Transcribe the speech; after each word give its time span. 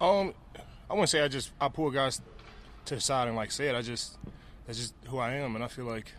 Um, 0.00 0.34
I 0.88 0.92
wouldn't 0.92 1.08
say 1.08 1.20
I 1.20 1.28
just 1.28 1.52
I 1.60 1.68
pull 1.68 1.90
guys 1.90 2.20
to 2.86 2.94
the 2.94 3.00
side 3.00 3.28
and 3.28 3.36
like 3.36 3.50
say 3.50 3.68
it. 3.68 3.74
I 3.74 3.82
just 3.82 4.18
that's 4.66 4.78
just 4.78 4.94
who 5.08 5.18
I 5.18 5.34
am, 5.34 5.54
and 5.54 5.64
I 5.64 5.68
feel 5.68 5.84
like 5.84 6.12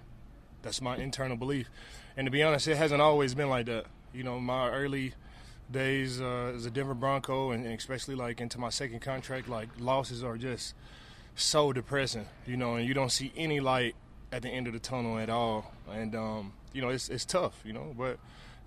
that's 0.62 0.82
my 0.82 0.98
internal 0.98 1.38
belief. 1.38 1.70
And 2.16 2.26
to 2.26 2.32
be 2.32 2.44
honest, 2.44 2.68
it 2.68 2.78
hasn't 2.78 3.02
always 3.02 3.36
been 3.36 3.50
like 3.50 3.68
that. 3.68 3.86
You 4.14 4.24
know, 4.24 4.40
my 4.40 4.70
early 4.70 5.14
days 5.72 6.22
uh, 6.22 6.54
as 6.56 6.66
a 6.66 6.72
Denver 6.72 6.94
Bronco, 6.94 7.52
and, 7.52 7.66
and 7.66 7.78
especially 7.78 8.16
like 8.16 8.42
into 8.42 8.60
my 8.60 8.70
second 8.70 9.02
contract, 9.02 9.48
like 9.48 9.70
losses 9.80 10.24
are 10.24 10.38
just 10.38 10.74
so 11.36 11.72
depressing. 11.72 12.26
You 12.46 12.58
know, 12.58 12.76
and 12.76 12.88
you 12.88 12.94
don't 12.94 13.12
see 13.12 13.32
any 13.36 13.60
light 13.60 13.96
at 14.32 14.42
the 14.42 14.50
end 14.50 14.68
of 14.68 14.74
the 14.74 14.80
tunnel 14.80 15.20
at 15.20 15.30
all. 15.30 15.72
And 15.90 16.16
um, 16.16 16.54
you 16.74 16.82
know, 16.82 16.90
it's 16.90 17.10
it's 17.10 17.26
tough. 17.26 17.62
You 17.64 17.74
know, 17.74 17.94
but 17.98 18.18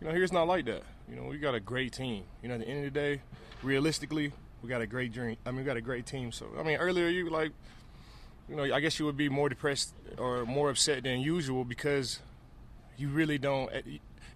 you 0.00 0.06
know, 0.06 0.12
here's 0.12 0.32
not 0.32 0.46
like 0.46 0.66
that. 0.66 0.82
You 1.08 1.16
know, 1.16 1.24
we 1.24 1.38
got 1.38 1.54
a 1.54 1.60
great 1.60 1.92
team. 1.92 2.24
You 2.42 2.48
know, 2.48 2.54
at 2.54 2.60
the 2.60 2.68
end 2.68 2.86
of 2.86 2.94
the 2.94 3.00
day, 3.00 3.22
realistically, 3.62 4.32
we 4.62 4.68
got 4.68 4.80
a 4.80 4.86
great 4.86 5.12
dream. 5.12 5.36
I 5.44 5.50
mean, 5.50 5.60
we 5.60 5.64
got 5.64 5.76
a 5.76 5.80
great 5.80 6.06
team. 6.06 6.32
So, 6.32 6.46
I 6.58 6.62
mean, 6.62 6.76
earlier 6.76 7.08
you 7.08 7.28
like, 7.30 7.52
you 8.48 8.56
know, 8.56 8.62
I 8.62 8.80
guess 8.80 8.98
you 8.98 9.06
would 9.06 9.16
be 9.16 9.28
more 9.28 9.48
depressed 9.48 9.94
or 10.18 10.44
more 10.44 10.70
upset 10.70 11.04
than 11.04 11.20
usual 11.20 11.64
because 11.64 12.20
you 12.96 13.08
really 13.08 13.38
don't. 13.38 13.72
At, 13.72 13.84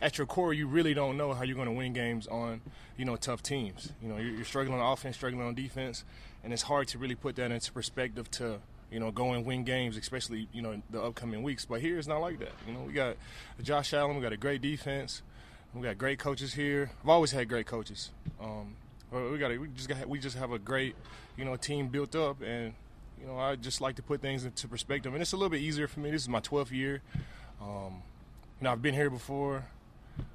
at 0.00 0.18
your 0.18 0.26
core, 0.26 0.52
you 0.52 0.66
really 0.66 0.92
don't 0.92 1.16
know 1.16 1.32
how 1.32 1.44
you're 1.44 1.54
going 1.54 1.68
to 1.68 1.72
win 1.72 1.92
games 1.92 2.26
on, 2.26 2.60
you 2.96 3.04
know, 3.04 3.16
tough 3.16 3.42
teams. 3.42 3.92
You 4.02 4.08
know, 4.08 4.16
you're, 4.18 4.34
you're 4.34 4.44
struggling 4.44 4.78
on 4.78 4.92
offense, 4.92 5.16
struggling 5.16 5.46
on 5.46 5.54
defense, 5.54 6.04
and 6.42 6.52
it's 6.52 6.62
hard 6.62 6.88
to 6.88 6.98
really 6.98 7.14
put 7.14 7.36
that 7.36 7.50
into 7.50 7.72
perspective 7.72 8.30
to 8.32 8.60
you 8.94 9.00
know, 9.00 9.10
go 9.10 9.32
and 9.32 9.44
win 9.44 9.64
games, 9.64 9.96
especially, 9.96 10.46
you 10.52 10.62
know, 10.62 10.80
the 10.90 11.02
upcoming 11.02 11.42
weeks. 11.42 11.64
But 11.64 11.80
here 11.80 11.98
it's 11.98 12.06
not 12.06 12.20
like 12.20 12.38
that. 12.38 12.52
You 12.64 12.74
know, 12.74 12.80
we 12.82 12.92
got 12.92 13.16
Josh 13.60 13.92
Allen, 13.92 14.14
we 14.14 14.22
got 14.22 14.32
a 14.32 14.36
great 14.36 14.62
defense, 14.62 15.22
we 15.74 15.82
got 15.82 15.98
great 15.98 16.20
coaches 16.20 16.54
here. 16.54 16.92
I've 17.02 17.08
always 17.08 17.32
had 17.32 17.48
great 17.48 17.66
coaches. 17.66 18.10
Um, 18.40 18.76
we 19.14 19.38
got 19.38 19.58
we 19.58 19.68
just 19.68 19.88
got 19.88 20.08
we 20.08 20.18
just 20.18 20.36
have 20.36 20.52
a 20.52 20.58
great, 20.58 20.94
you 21.36 21.44
know, 21.44 21.56
team 21.56 21.88
built 21.88 22.14
up, 22.14 22.42
and 22.42 22.74
you 23.20 23.26
know, 23.26 23.38
I 23.38 23.56
just 23.56 23.80
like 23.80 23.96
to 23.96 24.02
put 24.02 24.20
things 24.20 24.44
into 24.44 24.68
perspective, 24.68 25.12
and 25.12 25.22
it's 25.22 25.32
a 25.32 25.36
little 25.36 25.50
bit 25.50 25.60
easier 25.60 25.86
for 25.86 26.00
me. 26.00 26.10
This 26.10 26.22
is 26.22 26.28
my 26.28 26.40
12th 26.40 26.72
year. 26.72 27.02
Um, 27.60 28.02
you 28.60 28.64
know, 28.64 28.72
I've 28.72 28.82
been 28.82 28.94
here 28.94 29.10
before, 29.10 29.64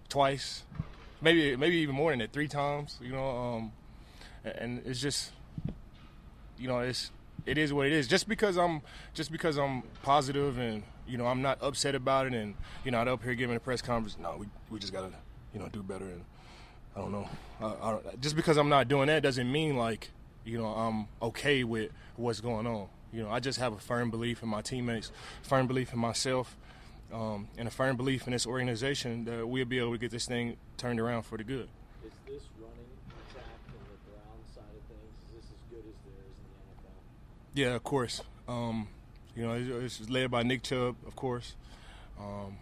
twice, 0.08 0.64
maybe 1.22 1.56
maybe 1.56 1.78
even 1.78 1.96
more 1.96 2.12
than 2.12 2.20
that, 2.20 2.32
three 2.32 2.48
times. 2.48 2.98
You 3.02 3.12
know, 3.12 3.30
um, 3.30 3.72
and 4.44 4.82
it's 4.86 5.02
just, 5.02 5.32
you 6.58 6.68
know, 6.68 6.80
it's 6.80 7.12
it 7.46 7.58
is 7.58 7.74
what 7.74 7.88
it 7.88 7.94
is. 7.94 8.08
Just 8.08 8.28
because 8.28 8.58
I'm 8.58 8.82
just 9.14 9.32
because 9.32 9.58
I'm 9.58 9.84
positive 10.04 10.58
and 10.58 10.84
you 11.08 11.18
know 11.18 11.28
I'm 11.28 11.42
not 11.42 11.58
upset 11.62 11.96
about 11.96 12.28
it, 12.28 12.34
and 12.34 12.56
you 12.84 12.92
know 12.92 13.00
I'm 13.00 13.08
up 13.08 13.24
here 13.24 13.36
giving 13.36 13.56
a 13.56 13.60
press 13.60 13.82
conference. 13.82 14.18
No, 14.22 14.38
we 14.38 14.48
we 14.70 14.80
just 14.80 14.94
gotta 14.94 15.12
you 15.54 15.60
know 15.60 15.68
do 15.70 15.84
better. 15.84 16.06
And 16.06 16.24
I 17.00 17.02
don't 17.02 17.12
know. 17.14 17.30
I, 17.62 17.66
I 17.66 18.16
just 18.20 18.36
because 18.36 18.58
I'm 18.58 18.68
not 18.68 18.88
doing 18.90 19.08
that 19.08 19.24
doesn't 19.24 19.50
mean 19.50 19.78
like 19.78 20.10
you 20.44 20.58
know 20.58 20.68
I'm 20.68 21.08
okay 21.22 21.64
with 21.64 21.92
what's 22.18 22.42
going 22.42 22.68
on. 22.68 22.88
You 23.14 23.24
know 23.24 23.30
I 23.30 23.40
just 23.40 23.60
have 23.60 23.74
a 23.74 23.78
firm 23.78 24.12
belief 24.12 24.44
in 24.44 24.50
my 24.50 24.62
teammates, 24.62 25.12
firm 25.42 25.68
belief 25.68 25.94
in 25.94 26.00
myself. 26.00 26.58
Um, 27.12 27.48
and 27.58 27.68
a 27.68 27.72
firm 27.72 27.98
belief 27.98 28.28
in 28.28 28.34
this 28.34 28.46
organization 28.46 29.26
that 29.26 29.48
we'll 29.48 29.66
be 29.66 29.80
able 29.80 29.94
to 29.94 29.98
get 29.98 30.12
this 30.12 30.28
thing 30.28 30.58
turned 30.78 31.00
around 31.00 31.24
for 31.24 31.40
the 31.40 31.44
good. 31.44 31.68
Is 32.06 32.12
this 32.28 32.44
running 32.60 32.86
track 33.34 33.46
and 33.66 33.74
the 33.74 34.12
ground 34.12 34.44
side 34.54 34.62
of 34.62 34.84
things, 34.86 35.18
is 35.26 35.34
this 35.34 35.46
as 35.46 35.72
good 35.72 35.90
as 35.90 35.96
there 36.06 36.22
is 36.30 36.38
in 36.38 36.84
the 36.84 36.88
NFL? 36.88 37.72
Yeah, 37.72 37.76
of 37.76 37.84
course. 37.84 38.22
Um, 38.48 38.90
you 39.36 39.42
know, 39.42 39.54
it's, 39.54 40.02
it's, 40.02 40.10
led 40.12 40.30
by 40.30 40.44
Nick 40.44 40.62
Chubb, 40.62 40.98
of 41.08 41.16
course, 41.16 41.56
um, 42.20 42.58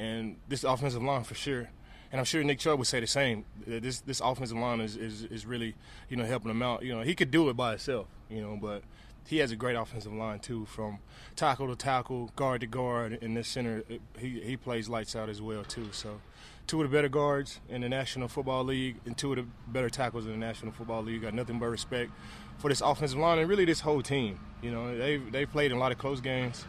and 0.00 0.34
this 0.48 0.64
offensive 0.64 1.00
line 1.00 1.22
for 1.22 1.36
sure. 1.36 1.70
And 2.12 2.20
I'm 2.20 2.26
sure 2.26 2.44
Nick 2.44 2.58
Chubb 2.58 2.78
would 2.78 2.86
say 2.86 3.00
the 3.00 3.06
same. 3.06 3.46
This 3.66 4.00
this 4.00 4.20
offensive 4.20 4.58
line 4.58 4.82
is, 4.82 4.96
is, 4.96 5.24
is 5.24 5.46
really 5.46 5.74
you 6.10 6.16
know 6.16 6.24
helping 6.24 6.50
him 6.50 6.62
out. 6.62 6.82
You 6.82 6.94
know, 6.94 7.00
he 7.00 7.14
could 7.14 7.30
do 7.30 7.48
it 7.48 7.56
by 7.56 7.70
himself. 7.70 8.06
You 8.28 8.42
know, 8.42 8.58
but 8.60 8.82
he 9.26 9.38
has 9.38 9.50
a 9.50 9.56
great 9.56 9.76
offensive 9.76 10.12
line 10.12 10.38
too, 10.38 10.66
from 10.66 10.98
tackle 11.36 11.68
to 11.68 11.76
tackle, 11.76 12.30
guard 12.36 12.60
to 12.60 12.66
guard, 12.66 13.18
in 13.22 13.34
this 13.34 13.48
center. 13.48 13.82
He 14.18 14.40
he 14.40 14.56
plays 14.56 14.88
lights 14.88 15.16
out 15.16 15.30
as 15.30 15.40
well 15.40 15.64
too. 15.64 15.88
So, 15.92 16.20
two 16.66 16.82
of 16.82 16.90
the 16.90 16.94
better 16.94 17.08
guards 17.08 17.60
in 17.68 17.80
the 17.80 17.88
National 17.88 18.28
Football 18.28 18.64
League, 18.64 18.96
and 19.06 19.16
two 19.16 19.32
of 19.32 19.36
the 19.36 19.46
better 19.68 19.88
tackles 19.88 20.26
in 20.26 20.32
the 20.32 20.38
National 20.38 20.72
Football 20.72 21.04
League. 21.04 21.22
Got 21.22 21.32
nothing 21.32 21.58
but 21.58 21.66
respect 21.66 22.10
for 22.58 22.68
this 22.68 22.82
offensive 22.82 23.18
line 23.18 23.38
and 23.38 23.48
really 23.48 23.64
this 23.64 23.80
whole 23.80 24.02
team. 24.02 24.38
You 24.60 24.70
know, 24.70 24.96
they 24.96 25.16
they 25.16 25.46
played 25.46 25.70
in 25.70 25.78
a 25.78 25.80
lot 25.80 25.92
of 25.92 25.98
close 25.98 26.20
games. 26.20 26.64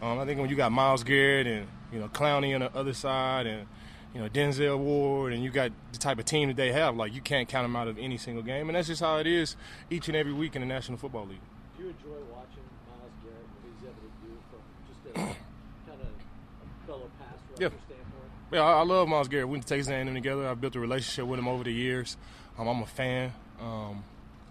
Um, 0.00 0.18
I 0.18 0.24
think 0.24 0.40
when 0.40 0.50
you 0.50 0.56
got 0.56 0.72
Myles 0.72 1.04
Garrett 1.04 1.46
and 1.46 1.68
you 1.92 2.00
know 2.00 2.08
Clowney 2.08 2.54
on 2.54 2.62
the 2.62 2.76
other 2.76 2.94
side 2.94 3.46
and 3.46 3.68
you 4.14 4.20
know 4.20 4.28
Denzel 4.28 4.78
Ward 4.78 5.32
and 5.32 5.42
you 5.42 5.50
got 5.50 5.70
the 5.92 5.98
type 5.98 6.18
of 6.18 6.24
team 6.24 6.48
that 6.48 6.56
they 6.56 6.72
have, 6.72 6.96
like 6.96 7.14
you 7.14 7.20
can't 7.20 7.48
count 7.48 7.64
them 7.64 7.76
out 7.76 7.88
of 7.88 7.98
any 7.98 8.16
single 8.18 8.42
game, 8.42 8.68
and 8.68 8.76
that's 8.76 8.88
just 8.88 9.00
how 9.00 9.18
it 9.18 9.26
is 9.26 9.56
each 9.90 10.08
and 10.08 10.16
every 10.16 10.32
week 10.32 10.54
in 10.54 10.60
the 10.62 10.66
National 10.66 10.98
Football 10.98 11.26
League. 11.26 11.40
Do 11.76 11.84
you 11.84 11.88
enjoy 11.90 12.18
watching 12.30 12.62
Myles 12.88 13.12
Garrett 13.24 13.46
what 13.54 13.72
he's 13.72 13.88
able 13.88 14.02
to 14.02 14.12
do 14.26 14.32
from 14.50 14.60
just 14.88 15.00
a 15.10 15.36
kind 15.90 16.00
of 16.02 16.86
fellow 16.86 17.10
pass 17.18 17.38
rusher 17.50 17.62
Yeah. 17.62 17.68
standpoint? 17.68 18.30
Yeah, 18.52 18.60
I, 18.60 18.80
I 18.80 18.82
love 18.82 19.08
Myles 19.08 19.28
Garrett. 19.28 19.48
We 19.48 19.52
went 19.52 19.66
to 19.66 19.74
Texas 19.74 19.90
A&M 19.90 20.12
together. 20.14 20.46
I've 20.46 20.60
built 20.60 20.76
a 20.76 20.80
relationship 20.80 21.26
with 21.26 21.38
him 21.38 21.48
over 21.48 21.64
the 21.64 21.72
years. 21.72 22.16
Um, 22.58 22.68
I'm 22.68 22.82
a 22.82 22.86
fan. 22.86 23.32
Um, 23.60 24.04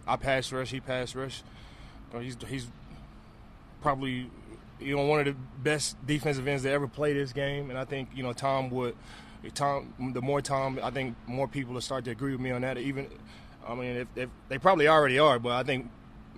I 0.08 0.16
pass 0.16 0.52
rush. 0.52 0.72
He 0.72 0.80
pass 0.80 1.14
rush. 1.16 1.44
Uh, 2.14 2.20
he's 2.20 2.36
he's 2.48 2.68
probably 3.82 4.30
you 4.82 4.96
know 4.96 5.06
one 5.06 5.20
of 5.20 5.26
the 5.26 5.36
best 5.64 5.96
defensive 6.06 6.48
ends 6.48 6.64
to 6.64 6.72
ever 6.72 6.88
play 6.88 7.14
this 7.14 7.34
game, 7.34 7.70
and 7.70 7.78
I 7.78 7.86
think 7.86 8.10
you 8.14 8.24
know 8.24 8.34
Tom 8.34 8.70
would. 8.72 8.96
Tom, 9.56 10.12
the 10.14 10.22
more 10.22 10.40
Tom, 10.40 10.80
I 10.84 10.92
think 10.92 11.16
more 11.26 11.48
people 11.48 11.74
will 11.74 11.82
start 11.82 12.06
to 12.06 12.12
agree 12.12 12.32
with 12.32 12.42
me 12.42 12.52
on 12.52 12.62
that. 12.62 12.78
Even, 12.78 13.08
I 13.68 13.74
mean, 13.74 13.96
if, 13.96 14.08
if 14.16 14.30
they 14.50 14.60
probably 14.60 14.88
already 14.88 15.18
are, 15.18 15.40
but 15.40 15.54
I 15.54 15.64
think 15.64 15.90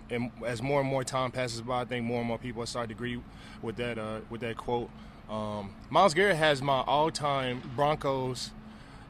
and 0.09 0.31
as 0.46 0.62
more 0.62 0.80
and 0.80 0.90
more 0.90 1.04
time 1.04 1.31
passes 1.31 1.62
by, 1.62 1.81
I 1.81 1.86
think 1.86 2.06
more 2.06 2.20
and 2.20 2.28
more 2.28 2.38
people 2.38 2.66
starting 2.66 2.90
to 2.90 2.94
agree 2.96 3.20
with 3.62 3.76
that 3.78 3.98
uh, 3.98 4.20
with 4.30 4.42
that 4.42 4.58
quote. 4.58 4.90
Um, 5.30 5.74
Myles 5.90 6.14
Garrett 6.14 6.36
has 6.36 6.62
my 6.62 6.81
all-time 6.81 7.62
Broncos 7.75 8.52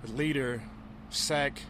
leader 0.08 0.62
sack 1.10 1.62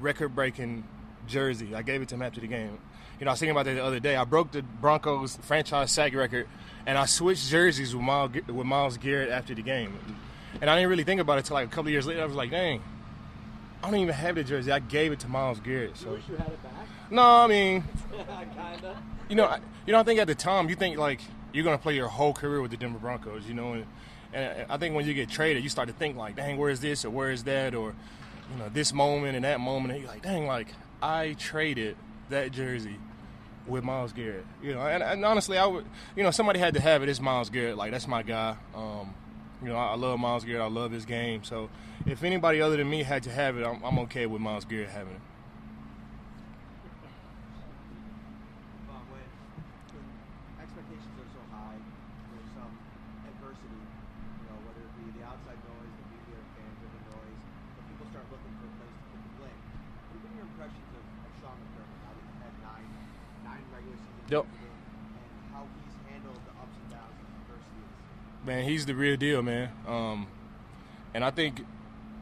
record-breaking 0.00 0.84
jersey. 1.26 1.74
I 1.74 1.82
gave 1.82 2.02
it 2.02 2.08
to 2.08 2.16
him 2.16 2.22
after 2.22 2.40
the 2.40 2.46
game. 2.46 2.78
You 3.18 3.24
know, 3.24 3.30
I 3.30 3.32
was 3.34 3.40
thinking 3.40 3.52
about 3.52 3.64
that 3.66 3.74
the 3.74 3.84
other 3.84 4.00
day. 4.00 4.16
I 4.16 4.24
broke 4.24 4.52
the 4.52 4.62
Broncos 4.62 5.36
franchise 5.36 5.90
sack 5.92 6.14
record, 6.14 6.48
and 6.86 6.98
I 6.98 7.06
switched 7.06 7.48
jerseys 7.48 7.94
with 7.94 8.04
Myles, 8.04 8.32
with 8.48 8.66
Myles 8.66 8.96
Garrett 8.98 9.30
after 9.30 9.54
the 9.54 9.62
game. 9.62 9.96
And 10.60 10.68
I 10.70 10.76
didn't 10.76 10.90
really 10.90 11.04
think 11.04 11.20
about 11.20 11.34
it 11.34 11.38
until 11.40 11.54
like 11.54 11.66
a 11.66 11.70
couple 11.70 11.90
years 11.90 12.06
later. 12.06 12.22
I 12.22 12.26
was 12.26 12.34
like, 12.36 12.50
dang, 12.50 12.82
I 13.82 13.90
don't 13.90 14.00
even 14.00 14.14
have 14.14 14.34
the 14.34 14.44
jersey. 14.44 14.70
I 14.72 14.78
gave 14.80 15.12
it 15.12 15.20
to 15.20 15.28
Myles 15.28 15.60
Garrett. 15.60 15.90
You 15.90 15.96
So 15.96 16.10
wish 16.12 16.22
you 16.28 16.36
had 16.36 16.48
it 16.48 16.62
back? 16.62 16.72
no, 17.10 17.22
I 17.22 17.46
mean, 17.46 17.84
Kinda. 18.12 18.96
you 19.28 19.36
know, 19.36 19.44
I, 19.46 19.60
you 19.86 19.92
know, 19.92 20.00
I 20.00 20.02
think 20.02 20.20
at 20.20 20.26
the 20.26 20.34
time 20.34 20.68
you 20.68 20.74
think 20.74 20.96
like 20.98 21.20
you're 21.52 21.64
gonna 21.64 21.78
play 21.78 21.94
your 21.94 22.08
whole 22.08 22.32
career 22.32 22.60
with 22.60 22.70
the 22.70 22.76
Denver 22.76 22.98
Broncos, 22.98 23.46
you 23.46 23.54
know, 23.54 23.74
and, 23.74 23.86
and 24.32 24.66
I 24.70 24.76
think 24.76 24.94
when 24.94 25.06
you 25.06 25.14
get 25.14 25.28
traded, 25.28 25.62
you 25.62 25.68
start 25.68 25.88
to 25.88 25.94
think 25.94 26.16
like, 26.16 26.34
dang, 26.36 26.56
where 26.56 26.70
is 26.70 26.80
this 26.80 27.04
or 27.04 27.10
where 27.10 27.30
is 27.30 27.44
that 27.44 27.74
or, 27.74 27.94
you 28.52 28.58
know, 28.58 28.68
this 28.72 28.92
moment 28.92 29.36
and 29.36 29.44
that 29.44 29.60
moment, 29.60 29.92
and 29.92 30.02
you're 30.02 30.10
like, 30.10 30.22
dang, 30.22 30.46
like 30.46 30.68
I 31.02 31.34
traded 31.38 31.96
that 32.34 32.52
jersey 32.52 32.98
with 33.66 33.82
Myles 33.82 34.12
Garrett, 34.12 34.44
you 34.62 34.74
know, 34.74 34.82
and, 34.82 35.02
and 35.02 35.24
honestly, 35.24 35.56
I 35.56 35.64
would, 35.66 35.86
you 36.14 36.22
know, 36.22 36.30
somebody 36.30 36.58
had 36.58 36.74
to 36.74 36.80
have 36.80 37.02
it. 37.02 37.08
It's 37.08 37.20
Myles 37.20 37.48
Garrett, 37.48 37.76
like 37.78 37.90
that's 37.92 38.06
my 38.06 38.22
guy. 38.22 38.56
Um, 38.74 39.14
you 39.62 39.68
know, 39.68 39.76
I, 39.76 39.94
love 39.94 40.18
Myles 40.20 40.44
Garrett. 40.44 40.60
I 40.62 40.68
love 40.68 40.90
his 40.92 41.06
game. 41.06 41.42
So 41.44 41.70
if 42.04 42.22
anybody 42.22 42.60
other 42.60 42.76
than 42.76 42.90
me 42.90 43.02
had 43.02 43.22
to 43.22 43.30
have 43.30 43.56
it, 43.56 43.64
I'm, 43.64 43.82
I'm 43.82 43.98
okay 44.00 44.26
with 44.26 44.42
Myles 44.42 44.66
Garrett 44.66 44.90
having 44.90 45.14
it. 45.14 45.20
Bob, 48.88 49.00
when, 49.08 49.24
when 49.96 50.06
expectations 50.60 51.16
are 51.16 51.30
so 51.32 51.40
high, 51.48 51.80
there's 51.80 52.50
some 52.52 52.72
adversity, 53.24 53.80
you 53.80 54.44
know, 54.52 54.58
whether 54.68 54.82
it 54.84 54.92
be 55.00 55.08
the 55.16 55.24
outside 55.24 55.56
noise, 55.64 55.92
the 55.96 56.06
media, 56.12 56.36
or 56.36 56.46
fans, 56.60 56.78
or 56.84 56.90
the 56.92 57.02
noise, 57.16 57.40
but 57.80 57.82
people 57.88 58.06
start 58.12 58.26
looking 58.28 58.52
for 58.60 58.68
a 58.68 58.74
place 58.76 58.92
to 58.92 59.04
put 59.08 59.20
the 59.24 59.32
blame. 59.40 59.60
What 59.64 60.12
have 60.20 60.22
been 60.28 60.36
your 60.36 60.48
impressions 60.52 60.90
of, 60.92 61.04
of 61.24 61.30
Sean 61.40 61.56
McDermott 61.56 62.00
now 62.04 62.12
that 62.12 62.24
you've 62.28 62.42
had 62.44 62.54
nine, 62.60 62.88
nine 63.48 63.64
regular 63.72 63.96
season 63.96 64.24
Yep. 64.28 64.44
games 64.44 64.60
with 64.60 64.68
him, 64.68 64.76
and 65.24 65.30
how 65.56 65.62
he's 65.72 65.96
handled 66.12 66.40
the 66.44 66.54
ups 66.60 66.76
and 66.84 66.88
downs 66.92 67.16
of 67.16 67.28
adversity 67.44 67.80
this 67.80 67.96
season? 68.12 68.33
Man, 68.44 68.64
he's 68.64 68.86
the 68.86 68.94
real 68.94 69.16
deal, 69.16 69.42
man. 69.42 69.70
Um, 69.86 70.26
and 71.12 71.24
I 71.24 71.30
think, 71.30 71.64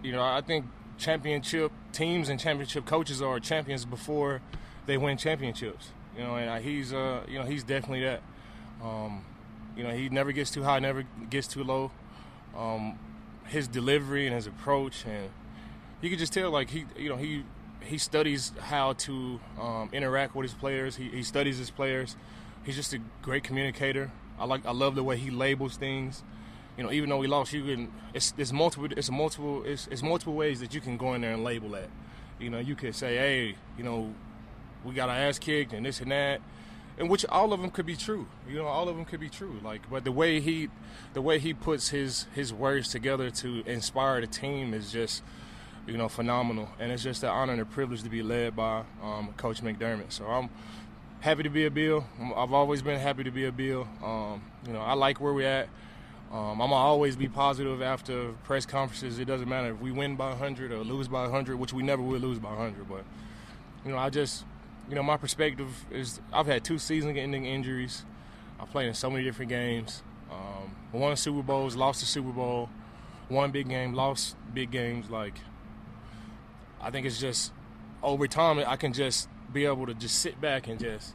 you 0.03 0.13
know, 0.13 0.23
I 0.23 0.41
think 0.41 0.67
championship 0.99 1.73
teams 1.93 2.29
and 2.29 2.39
championship 2.39 2.87
coaches 2.87 3.21
are 3.21 3.41
champions 3.41 3.85
before 3.85 4.41
they 4.87 4.97
win 4.97 5.17
championships. 5.17 5.91
You 6.17 6.25
know, 6.25 6.37
and 6.37 6.51
I, 6.51 6.61
he's, 6.61 6.93
uh, 6.93 7.23
you 7.29 7.39
know, 7.39 7.45
he's 7.45 7.65
definitely 7.65 8.03
that. 8.03 8.23
Um, 8.83 9.25
you 9.77 9.85
know, 9.85 9.91
he 9.91 10.09
never 10.09 10.33
gets 10.33 10.51
too 10.51 10.63
high, 10.63 10.79
never 10.79 11.05
gets 11.31 11.47
too 11.47 11.65
low. 11.65 11.91
Um, 12.57 12.99
his 13.47 13.67
delivery 13.67 14.27
and 14.27 14.35
his 14.35 14.47
approach, 14.47 15.05
and 15.07 15.31
you 16.03 16.11
can 16.11 16.19
just 16.19 16.33
tell, 16.33 16.51
like 16.51 16.71
he, 16.71 16.85
you 16.97 17.09
know, 17.09 17.17
he 17.17 17.45
he 17.81 17.99
studies 17.99 18.53
how 18.61 18.93
to 18.93 19.41
um, 19.61 19.89
interact 19.93 20.35
with 20.35 20.45
his 20.45 20.55
players. 20.55 20.97
He, 20.97 21.09
he 21.09 21.23
studies 21.23 21.59
his 21.59 21.71
players. 21.71 22.17
He's 22.65 22.77
just 22.77 22.93
a 22.93 23.01
great 23.23 23.43
communicator. 23.43 24.11
I 24.39 24.45
like, 24.45 24.67
I 24.67 24.73
love 24.73 24.95
the 24.95 25.05
way 25.05 25.17
he 25.17 25.31
labels 25.31 25.77
things. 25.77 26.23
You 26.77 26.85
know, 26.85 26.91
even 26.91 27.11
though 27.11 27.19
we 27.19 27.27
lost, 27.27 27.53
you 27.53 27.65
can. 27.65 27.93
It's, 28.15 28.33
it's 28.39 28.53
multiple. 28.53 28.89
It's 28.91 29.11
multiple. 29.11 29.63
It's, 29.65 29.87
it's 29.89 30.03
multiple 30.03 30.35
ways 30.35 30.61
that 30.61 30.75
you 30.75 30.81
can 30.81 30.97
go 30.97 31.13
in 31.15 31.21
there 31.21 31.35
and 31.35 31.45
label 31.45 31.69
that. 31.71 31.91
You 32.41 32.49
know, 32.51 32.59
you 32.59 32.75
could 32.75 32.95
say, 32.95 33.17
hey, 33.17 33.57
you 33.77 33.85
know, 33.85 34.15
we 34.85 34.95
got 34.95 35.09
our 35.09 35.17
ass 35.17 35.39
kicked 35.39 35.75
and 35.75 35.85
this 35.85 36.01
and 36.01 36.11
that, 36.11 36.41
and 36.99 37.11
which 37.11 37.25
all 37.27 37.53
of 37.53 37.61
them 37.61 37.71
could 37.71 37.87
be 37.87 37.95
true. 37.95 38.27
You 38.49 38.57
know, 38.57 38.67
all 38.67 38.89
of 38.89 38.97
them 38.97 39.05
could 39.05 39.21
be 39.21 39.29
true. 39.29 39.61
Like, 39.63 39.89
but 39.91 40.05
the 40.05 40.13
way 40.13 40.41
he, 40.41 40.71
the 41.13 41.23
way 41.23 41.39
he 41.39 41.53
puts 41.53 41.91
his 41.91 42.27
his 42.35 42.53
words 42.53 42.89
together 42.89 43.31
to 43.31 43.63
inspire 43.67 44.21
the 44.23 44.27
team 44.27 44.73
is 44.73 44.91
just, 44.91 45.23
you 45.87 45.99
know, 45.99 46.09
phenomenal. 46.09 46.69
And 46.81 46.91
it's 46.91 47.03
just 47.03 47.23
an 47.23 47.29
honor 47.29 47.53
and 47.53 47.63
a 47.63 47.67
privilege 47.67 48.03
to 48.03 48.09
be 48.09 48.23
led 48.23 48.57
by 48.57 48.83
um, 49.03 49.35
Coach 49.37 49.61
McDermott. 49.63 50.11
So 50.11 50.25
I'm 50.25 50.49
happy 51.23 51.45
to 51.45 51.51
be 51.51 51.67
a 51.67 51.71
Bill. 51.71 52.05
I've 52.37 52.53
always 52.53 52.83
been 52.83 52.99
happy 52.99 53.23
to 53.23 53.31
be 53.31 53.45
a 53.47 53.53
Bill. 53.53 53.87
Um, 54.03 54.43
you 54.67 54.73
know, 54.73 54.81
I 54.81 54.95
like 54.95 55.21
where 55.21 55.33
we're 55.33 55.47
at. 55.47 55.69
Um, 56.33 56.61
I'm 56.61 56.71
gonna 56.71 56.75
always 56.75 57.15
be 57.15 57.29
positive 57.29 57.81
after 57.81 58.33
press 58.43 58.67
conferences. 58.67 59.21
It 59.21 59.27
doesn't 59.27 59.49
matter 59.49 59.71
if 59.71 59.81
we 59.81 59.93
win 59.93 60.17
by 60.17 60.31
100 60.31 60.73
or 60.73 60.79
lose 60.79 61.07
by 61.07 61.23
100, 61.23 61.61
which 61.61 61.73
we 61.73 61.85
never 61.85 62.03
will 62.03 62.19
lose 62.19 62.41
by 62.41 62.49
100. 62.49 62.89
But 62.89 63.05
you 63.85 63.93
know, 63.93 63.99
I 63.99 64.11
just, 64.11 64.45
you 64.89 64.97
know, 64.97 65.03
my 65.05 65.17
perspective 65.17 65.87
is 65.93 66.21
I've 66.33 66.47
had 66.47 66.65
two 66.65 66.79
season-ending 66.79 67.45
injuries. 67.45 68.05
I 68.59 68.65
played 68.65 68.89
in 68.89 68.95
so 68.95 69.09
many 69.09 69.23
different 69.23 69.49
games. 69.49 70.03
Um, 70.29 70.75
won 70.93 71.17
Super 71.17 71.43
Bowls, 71.43 71.77
lost 71.77 72.01
the 72.01 72.07
Super 72.07 72.33
Bowl, 72.33 72.69
won 73.29 73.53
big 73.53 73.69
game, 73.69 73.95
lost 73.95 74.35
big 74.53 74.73
games. 74.73 75.09
Like, 75.09 75.35
I 76.81 76.91
think 76.91 77.07
it's 77.07 77.21
just 77.21 77.53
over 78.03 78.27
time 78.27 78.59
I 78.67 78.75
can 78.75 78.93
just 78.93 79.29
be 79.53 79.67
able 79.67 79.87
to 79.87 79.95
just 79.95 80.19
sit 80.19 80.41
back 80.41 80.69
and 80.69 80.79
just, 80.79 81.15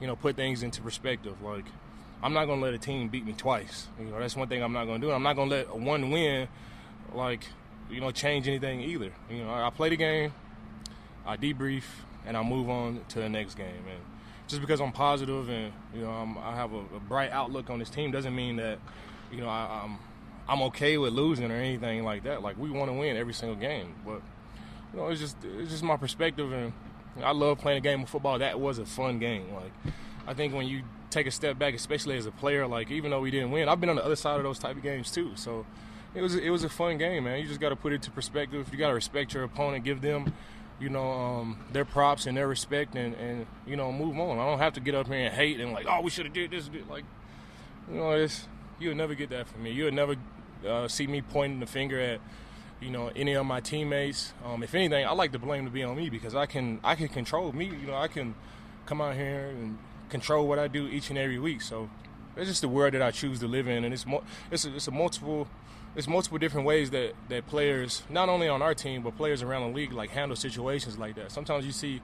you 0.00 0.06
know, 0.06 0.16
put 0.16 0.36
things 0.36 0.62
into 0.62 0.80
perspective. 0.82 1.40
Like 1.42 1.64
I'm 2.22 2.32
not 2.32 2.46
gonna 2.46 2.62
let 2.62 2.74
a 2.74 2.78
team 2.78 3.08
beat 3.08 3.26
me 3.26 3.32
twice. 3.32 3.88
You 3.98 4.06
know, 4.06 4.18
that's 4.18 4.36
one 4.36 4.48
thing 4.48 4.62
I'm 4.62 4.72
not 4.72 4.86
gonna 4.86 5.00
do. 5.00 5.10
I'm 5.10 5.22
not 5.22 5.36
gonna 5.36 5.50
let 5.50 5.76
one 5.76 6.10
win, 6.10 6.48
like, 7.14 7.46
you 7.90 8.00
know, 8.00 8.10
change 8.10 8.48
anything 8.48 8.80
either. 8.80 9.12
You 9.30 9.44
know, 9.44 9.50
I 9.50 9.70
play 9.70 9.90
the 9.90 9.96
game, 9.96 10.32
I 11.24 11.36
debrief, 11.36 11.84
and 12.26 12.36
I 12.36 12.42
move 12.42 12.68
on 12.68 13.00
to 13.10 13.20
the 13.20 13.28
next 13.28 13.54
game. 13.54 13.66
And 13.66 14.00
just 14.48 14.60
because 14.60 14.80
I'm 14.80 14.92
positive 14.92 15.48
and 15.48 15.72
you 15.94 16.02
know 16.02 16.10
I'm, 16.10 16.38
i 16.38 16.54
have 16.54 16.72
a, 16.72 16.78
a, 16.78 17.00
bright 17.00 17.30
outlook 17.32 17.68
on 17.68 17.78
this 17.78 17.90
team 17.90 18.12
doesn't 18.12 18.34
mean 18.34 18.56
that 18.56 18.78
you 19.32 19.40
know 19.40 19.48
I, 19.48 19.82
I'm 19.84 19.98
I'm 20.48 20.62
okay 20.62 20.96
with 20.98 21.12
losing 21.12 21.50
or 21.50 21.56
anything 21.56 22.04
like 22.04 22.22
that. 22.24 22.42
Like 22.42 22.56
we 22.56 22.70
want 22.70 22.88
to 22.88 22.96
win 22.96 23.16
every 23.16 23.34
single 23.34 23.56
game, 23.56 23.94
but 24.04 24.22
you 24.92 25.00
know 25.00 25.08
it's 25.08 25.20
just 25.20 25.36
it's 25.44 25.70
just 25.70 25.82
my 25.82 25.96
perspective 25.96 26.52
and 26.52 26.72
I 27.22 27.32
love 27.32 27.58
playing 27.58 27.78
a 27.78 27.80
game 27.80 28.02
of 28.02 28.08
football. 28.08 28.38
That 28.38 28.60
was 28.60 28.78
a 28.78 28.86
fun 28.86 29.18
game. 29.18 29.52
Like 29.54 29.72
I 30.26 30.34
think 30.34 30.54
when 30.54 30.66
you 30.66 30.82
take 31.10 31.26
a 31.26 31.30
step 31.30 31.58
back, 31.58 31.74
especially 31.74 32.16
as 32.16 32.26
a 32.26 32.30
player. 32.30 32.66
Like 32.66 32.90
even 32.90 33.10
though 33.10 33.20
we 33.20 33.30
didn't 33.30 33.50
win, 33.50 33.68
I've 33.68 33.80
been 33.80 33.90
on 33.90 33.96
the 33.96 34.04
other 34.04 34.16
side 34.16 34.36
of 34.36 34.42
those 34.42 34.58
type 34.58 34.76
of 34.76 34.82
games 34.82 35.10
too. 35.10 35.32
So 35.34 35.66
it 36.14 36.22
was 36.22 36.34
it 36.34 36.50
was 36.50 36.64
a 36.64 36.68
fun 36.68 36.98
game, 36.98 37.24
man. 37.24 37.40
You 37.40 37.46
just 37.46 37.60
got 37.60 37.70
to 37.70 37.76
put 37.76 37.92
it 37.92 38.02
to 38.02 38.10
perspective. 38.10 38.68
You 38.70 38.78
got 38.78 38.88
to 38.88 38.94
respect 38.94 39.34
your 39.34 39.44
opponent, 39.44 39.84
give 39.84 40.00
them, 40.00 40.32
you 40.80 40.88
know, 40.88 41.10
um, 41.10 41.58
their 41.72 41.84
props 41.84 42.26
and 42.26 42.36
their 42.36 42.48
respect, 42.48 42.94
and, 42.94 43.14
and 43.14 43.46
you 43.66 43.76
know, 43.76 43.92
move 43.92 44.18
on. 44.18 44.38
I 44.38 44.46
don't 44.46 44.58
have 44.58 44.74
to 44.74 44.80
get 44.80 44.94
up 44.94 45.06
here 45.06 45.16
and 45.16 45.34
hate 45.34 45.60
and 45.60 45.72
like, 45.72 45.86
oh, 45.88 46.00
we 46.02 46.10
should 46.10 46.26
have 46.26 46.34
did 46.34 46.50
this. 46.50 46.68
Like, 46.88 47.04
you 47.90 47.96
know, 47.96 48.12
it's 48.12 48.46
you'll 48.78 48.94
never 48.94 49.14
get 49.14 49.30
that 49.30 49.48
from 49.48 49.62
me. 49.62 49.70
You'll 49.70 49.92
never 49.92 50.16
uh, 50.66 50.88
see 50.88 51.06
me 51.06 51.22
pointing 51.22 51.60
the 51.60 51.66
finger 51.66 51.98
at 51.98 52.20
you 52.80 52.90
know 52.90 53.10
any 53.16 53.34
of 53.34 53.46
my 53.46 53.60
teammates. 53.60 54.32
Um, 54.44 54.62
if 54.62 54.74
anything, 54.74 55.06
I 55.06 55.12
like 55.12 55.32
the 55.32 55.38
blame 55.38 55.64
to 55.64 55.70
be 55.70 55.82
on 55.82 55.96
me 55.96 56.10
because 56.10 56.34
I 56.34 56.46
can 56.46 56.80
I 56.84 56.94
can 56.94 57.08
control 57.08 57.52
me. 57.52 57.66
You 57.66 57.86
know, 57.86 57.96
I 57.96 58.08
can 58.08 58.34
come 58.86 59.00
out 59.00 59.14
here 59.14 59.48
and 59.48 59.78
control 60.08 60.46
what 60.46 60.58
I 60.58 60.68
do 60.68 60.86
each 60.86 61.10
and 61.10 61.18
every 61.18 61.38
week. 61.38 61.62
So 61.62 61.90
it's 62.36 62.48
just 62.48 62.60
the 62.60 62.68
world 62.68 62.94
that 62.94 63.02
I 63.02 63.10
choose 63.10 63.40
to 63.40 63.46
live 63.46 63.66
in, 63.68 63.84
and 63.84 63.92
it's 63.92 64.06
mo- 64.06 64.24
it's 64.50 64.64
a, 64.64 64.74
it's 64.74 64.88
a 64.88 64.90
multiple 64.90 65.48
it's 65.94 66.06
multiple 66.06 66.38
different 66.38 66.66
ways 66.66 66.90
that 66.90 67.14
that 67.28 67.46
players, 67.46 68.02
not 68.10 68.28
only 68.28 68.48
on 68.48 68.62
our 68.62 68.74
team 68.74 69.02
but 69.02 69.16
players 69.16 69.42
around 69.42 69.70
the 69.70 69.76
league, 69.76 69.92
like 69.92 70.10
handle 70.10 70.36
situations 70.36 70.98
like 70.98 71.14
that. 71.16 71.32
Sometimes 71.32 71.66
you 71.66 71.72
see. 71.72 72.00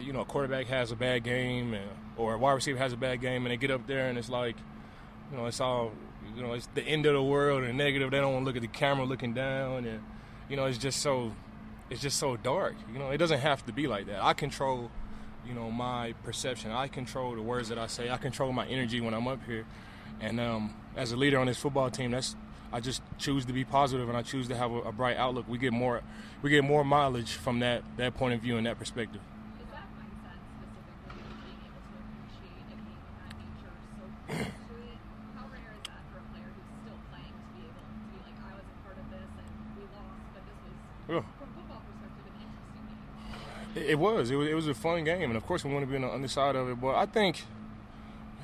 You 0.00 0.12
know, 0.12 0.20
a 0.20 0.24
quarterback 0.24 0.68
has 0.68 0.92
a 0.92 0.94
bad 0.94 1.24
game, 1.24 1.74
and, 1.74 1.90
or 2.16 2.34
a 2.34 2.38
wide 2.38 2.52
receiver 2.52 2.78
has 2.78 2.92
a 2.92 2.96
bad 2.96 3.20
game, 3.20 3.44
and 3.44 3.50
they 3.50 3.56
get 3.56 3.72
up 3.72 3.88
there 3.88 4.08
and 4.08 4.16
it's 4.16 4.28
like, 4.28 4.54
you 5.32 5.36
know, 5.36 5.46
it's 5.46 5.60
all, 5.60 5.90
you 6.36 6.42
know, 6.42 6.52
it's 6.54 6.68
the 6.74 6.82
end 6.82 7.06
of 7.06 7.14
the 7.14 7.22
world 7.22 7.64
and 7.64 7.76
negative. 7.76 8.10
They 8.10 8.18
don't 8.18 8.32
want 8.32 8.44
to 8.44 8.46
look 8.46 8.56
at 8.56 8.62
the 8.62 8.68
camera 8.68 9.04
looking 9.04 9.34
down, 9.34 9.84
and 9.84 10.00
you 10.48 10.56
know, 10.56 10.66
it's 10.66 10.78
just 10.78 11.00
so, 11.00 11.32
it's 11.88 12.00
just 12.00 12.18
so 12.18 12.36
dark. 12.36 12.74
You 12.92 12.98
know, 12.98 13.10
it 13.10 13.18
doesn't 13.18 13.40
have 13.40 13.64
to 13.66 13.72
be 13.72 13.86
like 13.86 14.06
that. 14.06 14.22
I 14.22 14.32
control 14.32 14.90
you 15.46 15.54
know, 15.54 15.70
my 15.70 16.14
perception. 16.24 16.70
I 16.70 16.88
control 16.88 17.34
the 17.34 17.42
words 17.42 17.68
that 17.68 17.78
I 17.78 17.86
say. 17.86 18.10
I 18.10 18.16
control 18.16 18.52
my 18.52 18.66
energy 18.66 19.00
when 19.00 19.14
I'm 19.14 19.26
up 19.26 19.40
here. 19.46 19.66
And 20.20 20.38
um, 20.38 20.74
as 20.96 21.12
a 21.12 21.16
leader 21.16 21.38
on 21.38 21.46
this 21.46 21.58
football 21.58 21.90
team, 21.90 22.10
that's 22.10 22.36
I 22.72 22.80
just 22.80 23.02
choose 23.18 23.44
to 23.46 23.52
be 23.52 23.64
positive 23.64 24.08
and 24.08 24.16
I 24.16 24.22
choose 24.22 24.46
to 24.48 24.56
have 24.56 24.70
a, 24.70 24.78
a, 24.82 24.92
bright 24.92 25.16
outlook. 25.16 25.48
We 25.48 25.58
get 25.58 25.72
more 25.72 26.02
we 26.42 26.50
get 26.50 26.62
more 26.62 26.84
mileage 26.84 27.32
from 27.32 27.60
that 27.60 27.82
that 27.96 28.14
point 28.14 28.34
of 28.34 28.40
view 28.40 28.58
and 28.58 28.66
that 28.66 28.78
perspective. 28.78 29.20
Is 29.58 29.66
that 29.72 29.88
mindset 29.98 30.38
specifically 30.54 31.34
being 31.42 31.66
able 31.66 31.82
to 31.82 31.94
appreciate 31.98 32.62
a 32.62 32.78
game 32.78 32.94
of 32.94 33.10
that 33.18 33.32
nature 33.42 33.74
so 33.98 34.06
close 34.30 34.54
to 34.54 34.74
it? 34.86 34.98
How 35.34 35.50
rare 35.50 35.74
is 35.74 35.82
that 35.90 36.02
for 36.14 36.22
a 36.22 36.26
player 36.30 36.46
who's 36.46 36.70
still 36.86 37.00
playing 37.10 37.34
to 37.34 37.48
be 37.58 37.66
able 37.66 37.82
to 37.82 37.96
be 38.06 38.16
like, 38.22 38.38
I 38.38 38.52
was 38.54 38.66
a 38.70 38.76
part 38.86 38.98
of 39.02 39.06
this 39.10 39.30
and 39.34 39.50
we 39.74 39.82
lost, 39.90 40.30
but 40.30 40.42
this 40.46 40.58
was 40.62 40.76
yeah. 41.10 41.40
It 43.90 43.98
was. 43.98 44.30
It 44.30 44.36
was. 44.36 44.48
It 44.48 44.54
was 44.54 44.68
a 44.68 44.74
fun 44.74 45.02
game, 45.02 45.24
and 45.24 45.36
of 45.36 45.44
course, 45.44 45.64
we 45.64 45.72
want 45.72 45.84
to 45.84 45.90
be 45.90 45.96
on 45.96 46.02
the 46.02 46.12
underside 46.12 46.54
of 46.54 46.68
it. 46.68 46.80
But 46.80 46.94
I 46.94 47.06
think 47.06 47.42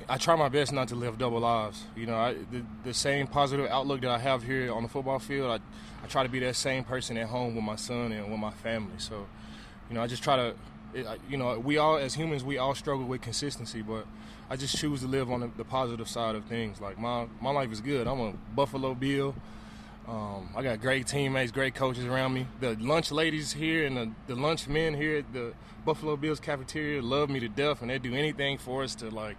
I 0.09 0.17
try 0.17 0.35
my 0.35 0.49
best 0.49 0.73
not 0.73 0.89
to 0.89 0.95
live 0.95 1.17
double 1.17 1.39
lives. 1.39 1.85
You 1.95 2.05
know, 2.05 2.15
I, 2.15 2.33
the, 2.33 2.63
the 2.83 2.93
same 2.93 3.27
positive 3.27 3.65
outlook 3.67 4.01
that 4.01 4.09
I 4.09 4.17
have 4.17 4.43
here 4.43 4.73
on 4.73 4.83
the 4.83 4.89
football 4.89 5.19
field, 5.19 5.49
I, 5.49 6.03
I 6.03 6.07
try 6.07 6.23
to 6.23 6.29
be 6.29 6.39
that 6.39 6.57
same 6.57 6.83
person 6.83 7.17
at 7.17 7.27
home 7.27 7.55
with 7.55 7.63
my 7.63 7.77
son 7.77 8.11
and 8.11 8.29
with 8.29 8.39
my 8.39 8.51
family. 8.51 8.95
So, 8.97 9.25
you 9.89 9.95
know, 9.95 10.01
I 10.01 10.07
just 10.07 10.21
try 10.21 10.35
to, 10.35 10.53
you 11.29 11.37
know, 11.37 11.57
we 11.59 11.77
all 11.77 11.95
as 11.95 12.13
humans 12.13 12.43
we 12.43 12.57
all 12.57 12.75
struggle 12.75 13.05
with 13.05 13.21
consistency, 13.21 13.81
but 13.81 14.05
I 14.49 14.57
just 14.57 14.77
choose 14.77 14.99
to 14.99 15.07
live 15.07 15.31
on 15.31 15.39
the, 15.39 15.51
the 15.55 15.63
positive 15.63 16.09
side 16.09 16.35
of 16.35 16.43
things. 16.43 16.81
Like 16.81 16.99
my 16.99 17.25
my 17.39 17.51
life 17.51 17.71
is 17.71 17.79
good. 17.79 18.05
I'm 18.05 18.19
a 18.19 18.33
Buffalo 18.53 18.93
Bill. 18.93 19.33
Um, 20.07 20.49
I 20.55 20.61
got 20.61 20.79
great 20.79 21.05
teammates, 21.05 21.51
great 21.51 21.75
coaches 21.75 22.05
around 22.05 22.33
me. 22.33 22.47
The 22.61 22.75
lunch 22.79 23.11
ladies 23.11 23.51
here 23.51 23.85
and 23.85 23.97
the, 23.97 24.11
the 24.27 24.35
lunch 24.35 24.67
men 24.67 24.93
here 24.93 25.17
at 25.17 25.33
the 25.33 25.53
Buffalo 25.83 26.15
Bills 26.15 26.39
cafeteria 26.39 27.01
love 27.01 27.29
me 27.29 27.41
to 27.41 27.49
death, 27.49 27.81
and 27.81 27.89
they 27.89 27.99
do 27.99 28.13
anything 28.13 28.57
for 28.57 28.83
us 28.83 28.95
to 28.95 29.09
like 29.09 29.37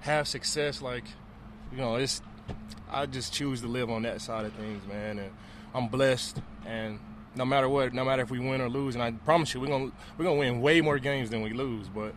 have 0.00 0.26
success. 0.26 0.82
Like, 0.82 1.04
you 1.70 1.78
know, 1.78 1.96
it's 1.96 2.20
I 2.90 3.06
just 3.06 3.32
choose 3.32 3.60
to 3.60 3.68
live 3.68 3.90
on 3.90 4.02
that 4.02 4.20
side 4.20 4.44
of 4.44 4.52
things, 4.54 4.84
man, 4.88 5.20
and 5.20 5.30
I'm 5.72 5.86
blessed. 5.86 6.40
And 6.66 6.98
no 7.36 7.44
matter 7.44 7.68
what, 7.68 7.94
no 7.94 8.04
matter 8.04 8.22
if 8.22 8.30
we 8.30 8.40
win 8.40 8.60
or 8.60 8.68
lose, 8.68 8.96
and 8.96 9.04
I 9.04 9.12
promise 9.12 9.54
you, 9.54 9.60
we're 9.60 9.68
gonna 9.68 9.92
we're 10.16 10.24
gonna 10.24 10.38
win 10.38 10.60
way 10.60 10.80
more 10.80 10.98
games 10.98 11.30
than 11.30 11.42
we 11.42 11.52
lose. 11.52 11.88
But 11.88 12.12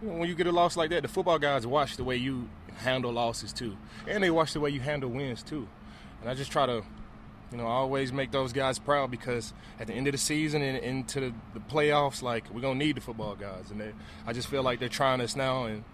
you 0.00 0.08
know, 0.08 0.14
when 0.14 0.28
you 0.28 0.34
get 0.34 0.46
a 0.46 0.52
loss 0.52 0.74
like 0.74 0.88
that, 0.88 1.02
the 1.02 1.08
football 1.08 1.38
guys 1.38 1.66
watch 1.66 1.98
the 1.98 2.04
way 2.04 2.16
you 2.16 2.48
handle 2.76 3.12
losses 3.12 3.52
too, 3.52 3.76
and 4.08 4.24
they 4.24 4.30
watch 4.30 4.54
the 4.54 4.60
way 4.60 4.70
you 4.70 4.80
handle 4.80 5.10
wins 5.10 5.42
too. 5.42 5.68
And 6.22 6.30
I 6.30 6.34
just 6.34 6.50
try 6.50 6.64
to 6.64 6.82
you 7.52 7.58
know, 7.58 7.66
I 7.66 7.72
always 7.72 8.12
make 8.12 8.30
those 8.30 8.52
guys 8.52 8.78
proud 8.78 9.10
because 9.10 9.52
at 9.78 9.86
the 9.86 9.92
end 9.92 10.08
of 10.08 10.12
the 10.12 10.18
season 10.18 10.62
and 10.62 10.78
into 10.78 11.20
the, 11.20 11.60
playoffs, 11.70 12.22
like 12.22 12.44
we're 12.52 12.60
gonna 12.60 12.74
need 12.74 12.96
the 12.96 13.00
football 13.00 13.34
guys, 13.34 13.70
and 13.70 13.80
they, 13.80 13.92
I 14.26 14.32
just 14.32 14.48
feel 14.48 14.62
like 14.62 14.80
they're 14.80 14.88
trying 14.88 15.20
us 15.20 15.36
now, 15.36 15.64
and 15.64 15.84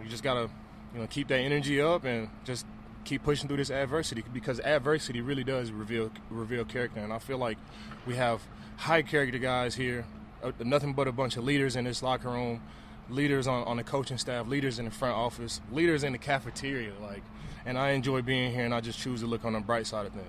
we 0.00 0.08
just 0.08 0.22
gotta, 0.22 0.50
you 0.92 1.00
know, 1.00 1.06
keep 1.06 1.28
that 1.28 1.38
energy 1.38 1.80
up 1.80 2.04
and 2.04 2.28
just 2.44 2.66
keep 3.04 3.22
pushing 3.22 3.48
through 3.48 3.56
this 3.56 3.70
adversity 3.70 4.22
because 4.32 4.60
adversity 4.60 5.20
really 5.20 5.44
does 5.44 5.70
reveal 5.70 6.10
reveal 6.30 6.64
character, 6.64 7.00
and 7.00 7.12
I 7.12 7.18
feel 7.18 7.38
like 7.38 7.58
we 8.06 8.16
have 8.16 8.42
high 8.76 9.02
character 9.02 9.38
guys 9.38 9.74
here, 9.74 10.04
uh, 10.42 10.52
nothing 10.60 10.92
but 10.92 11.08
a 11.08 11.12
bunch 11.12 11.36
of 11.36 11.44
leaders 11.44 11.76
in 11.76 11.84
this 11.84 12.02
locker 12.02 12.28
room, 12.28 12.60
leaders 13.08 13.46
on, 13.46 13.64
on 13.64 13.76
the 13.76 13.84
coaching 13.84 14.18
staff, 14.18 14.46
leaders 14.46 14.78
in 14.78 14.84
the 14.84 14.90
front 14.90 15.16
office, 15.16 15.60
leaders 15.72 16.02
in 16.02 16.12
the 16.12 16.18
cafeteria, 16.18 16.92
like, 17.00 17.22
and 17.64 17.78
I 17.78 17.90
enjoy 17.90 18.22
being 18.22 18.52
here, 18.52 18.64
and 18.64 18.74
I 18.74 18.80
just 18.80 18.98
choose 18.98 19.20
to 19.20 19.26
look 19.26 19.44
on 19.44 19.52
the 19.52 19.60
bright 19.60 19.86
side 19.86 20.06
of 20.06 20.12
things 20.12 20.26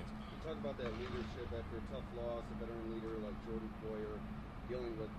about 0.59 0.77
that 0.77 0.91
leadership 0.99 1.47
after 1.55 1.79
a 1.79 1.85
tough 1.91 2.07
loss, 2.19 2.43
a 2.43 2.55
veteran 2.59 2.83
leader 2.91 3.15
like 3.23 3.35
Jordan 3.47 3.71
Poyer 3.79 4.19
dealing 4.67 4.91
with 4.99 5.09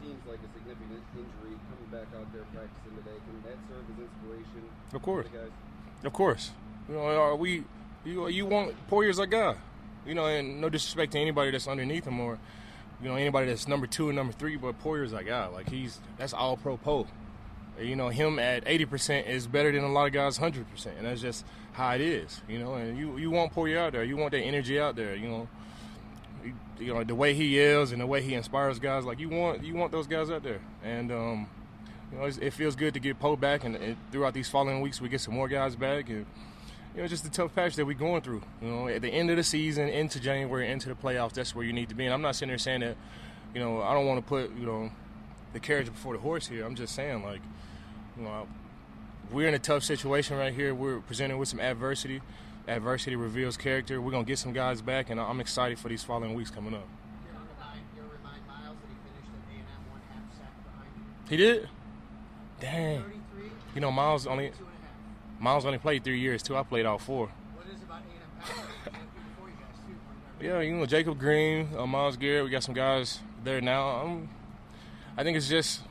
seems 0.00 0.20
like 0.28 0.40
a 0.40 0.50
significant 0.56 1.04
injury, 1.12 1.56
coming 1.68 1.90
back 1.92 2.08
out 2.16 2.26
there 2.32 2.44
practicing 2.52 2.96
today. 2.96 3.16
Can 3.16 3.36
that 3.44 3.58
serve 3.68 3.84
as 3.92 3.98
inspiration? 4.00 4.62
Of 4.92 5.02
course. 5.02 5.26
Of 6.04 6.12
course. 6.12 6.50
You 6.88 6.94
know, 6.94 7.00
are 7.00 7.36
we? 7.36 7.64
You 8.04 8.28
you 8.28 8.46
want 8.46 8.74
Poyer's 8.88 9.18
a 9.18 9.26
guy. 9.26 9.56
You 10.06 10.14
know, 10.14 10.26
and 10.26 10.60
no 10.60 10.68
disrespect 10.68 11.12
to 11.12 11.18
anybody 11.18 11.50
that's 11.50 11.66
underneath 11.66 12.06
him 12.06 12.20
or 12.20 12.38
you 13.02 13.08
know 13.08 13.16
anybody 13.16 13.48
that's 13.48 13.66
number 13.66 13.86
two 13.86 14.08
and 14.08 14.16
number 14.16 14.32
three, 14.32 14.56
but 14.56 14.80
Poyer's 14.82 15.12
a 15.12 15.22
guy. 15.22 15.46
Like 15.46 15.68
he's 15.68 16.00
that's 16.16 16.32
all 16.32 16.56
pro 16.56 16.76
Poe 16.76 17.06
you 17.80 17.96
know, 17.96 18.08
him 18.08 18.38
at 18.38 18.64
80% 18.64 19.26
is 19.26 19.46
better 19.46 19.70
than 19.72 19.84
a 19.84 19.92
lot 19.92 20.06
of 20.06 20.12
guys 20.12 20.38
100%. 20.38 20.64
And 20.96 21.06
that's 21.06 21.20
just 21.20 21.44
how 21.76 21.94
it 21.94 22.00
is, 22.00 22.40
you 22.48 22.58
know. 22.58 22.74
And 22.74 22.98
you, 22.98 23.18
you 23.18 23.30
want 23.30 23.52
Poyer 23.52 23.76
out 23.76 23.92
there. 23.92 24.02
You 24.02 24.16
want 24.16 24.32
that 24.32 24.40
energy 24.40 24.80
out 24.80 24.96
there, 24.96 25.14
you 25.14 25.28
know. 25.28 25.48
You, 26.42 26.54
you, 26.78 26.94
know, 26.94 27.04
the 27.04 27.14
way 27.14 27.34
he 27.34 27.58
yells 27.58 27.92
and 27.92 28.00
the 28.00 28.06
way 28.06 28.22
he 28.22 28.34
inspires 28.34 28.78
guys, 28.78 29.04
like 29.04 29.18
you 29.18 29.28
want 29.28 29.62
you 29.62 29.74
want 29.74 29.92
those 29.92 30.06
guys 30.06 30.30
out 30.30 30.42
there. 30.42 30.60
And, 30.82 31.12
um, 31.12 31.48
you 32.10 32.18
know, 32.18 32.24
it 32.24 32.52
feels 32.52 32.76
good 32.76 32.94
to 32.94 33.00
get 33.00 33.18
Poe 33.20 33.36
back. 33.36 33.64
And, 33.64 33.76
and, 33.76 33.96
throughout 34.10 34.32
these 34.32 34.48
following 34.48 34.80
weeks, 34.80 35.00
we 35.00 35.08
get 35.10 35.20
some 35.20 35.34
more 35.34 35.48
guys 35.48 35.76
back. 35.76 36.08
And, 36.08 36.24
you 36.94 37.02
know, 37.02 37.08
just 37.08 37.24
the 37.24 37.30
tough 37.30 37.54
patch 37.54 37.76
that 37.76 37.84
we're 37.84 37.92
going 37.92 38.22
through. 38.22 38.42
You 38.62 38.68
know, 38.68 38.88
at 38.88 39.02
the 39.02 39.10
end 39.10 39.30
of 39.30 39.36
the 39.36 39.42
season, 39.42 39.88
into 39.88 40.18
January, 40.18 40.70
into 40.70 40.88
the 40.88 40.94
playoffs, 40.94 41.34
that's 41.34 41.54
where 41.54 41.64
you 41.64 41.74
need 41.74 41.90
to 41.90 41.94
be. 41.94 42.06
And 42.06 42.14
I'm 42.14 42.22
not 42.22 42.36
sitting 42.36 42.48
there 42.48 42.58
saying 42.58 42.80
that, 42.80 42.96
you 43.54 43.60
know, 43.60 43.82
I 43.82 43.92
don't 43.92 44.06
want 44.06 44.24
to 44.24 44.26
put, 44.26 44.56
you 44.56 44.64
know, 44.64 44.90
the 45.52 45.60
carriage 45.60 45.86
before 45.86 46.14
the 46.14 46.20
horse 46.20 46.46
here. 46.46 46.64
I'm 46.64 46.74
just 46.74 46.94
saying, 46.94 47.22
like, 47.22 47.42
you 48.16 48.22
know, 48.22 48.46
we're 49.30 49.48
in 49.48 49.54
a 49.54 49.58
tough 49.58 49.82
situation 49.82 50.36
right 50.36 50.52
here. 50.54 50.74
We're 50.74 51.00
presented 51.00 51.36
with 51.38 51.48
some 51.48 51.60
adversity. 51.60 52.20
Adversity 52.68 53.16
reveals 53.16 53.56
character. 53.56 54.00
We're 54.00 54.10
gonna 54.10 54.24
get 54.24 54.38
some 54.38 54.52
guys 54.52 54.82
back, 54.82 55.10
and 55.10 55.20
I'm 55.20 55.40
excited 55.40 55.78
for 55.78 55.88
these 55.88 56.02
following 56.02 56.34
weeks 56.34 56.50
coming 56.50 56.74
up. 56.74 56.86
You'll 57.24 57.40
remind, 57.40 57.80
you'll 57.94 58.06
remind 58.06 58.46
Myles 58.46 58.76
that 58.80 58.88
he 58.88 58.96
finished 59.06 59.30
at 59.30 59.54
A&M 59.54 59.90
one 59.90 60.00
half 60.10 60.36
sack 60.36 60.52
behind 60.64 60.90
you. 60.96 61.02
He 61.28 61.36
did. 61.36 61.68
Dang. 62.60 63.02
33, 63.02 63.50
You 63.74 63.80
know, 63.80 63.90
Myles 63.92 64.26
only 64.26 64.48
two 64.48 64.54
and 64.58 64.66
a 64.66 64.86
half. 64.86 65.40
Myles 65.40 65.64
only 65.66 65.78
played 65.78 66.02
three 66.04 66.18
years 66.18 66.42
too. 66.42 66.56
I 66.56 66.62
played 66.62 66.86
all 66.86 66.98
four. 66.98 67.26
What 67.54 67.66
is 67.72 67.82
about 67.82 68.02
A&M 68.02 68.40
pass 68.40 68.48
rush? 68.48 68.56
They 68.56 68.90
had 68.90 69.00
people 69.00 69.22
before 69.30 69.48
you 69.48 69.54
guys, 69.54 69.76
too. 69.86 69.94
Point 70.06 70.40
guard. 70.40 70.64
Yeah, 70.64 70.68
you 70.68 70.74
know 70.76 70.86
Jacob 70.86 71.18
Green, 71.18 71.68
uh, 71.76 71.86
Myles 71.86 72.16
Garrett. 72.16 72.44
We 72.44 72.50
got 72.50 72.62
some 72.64 72.74
guys 72.74 73.20
there 73.44 73.60
now. 73.60 74.00
Um, 74.00 74.28
I 75.16 75.22
think 75.22 75.36
it's 75.36 75.48
just, 75.48 75.82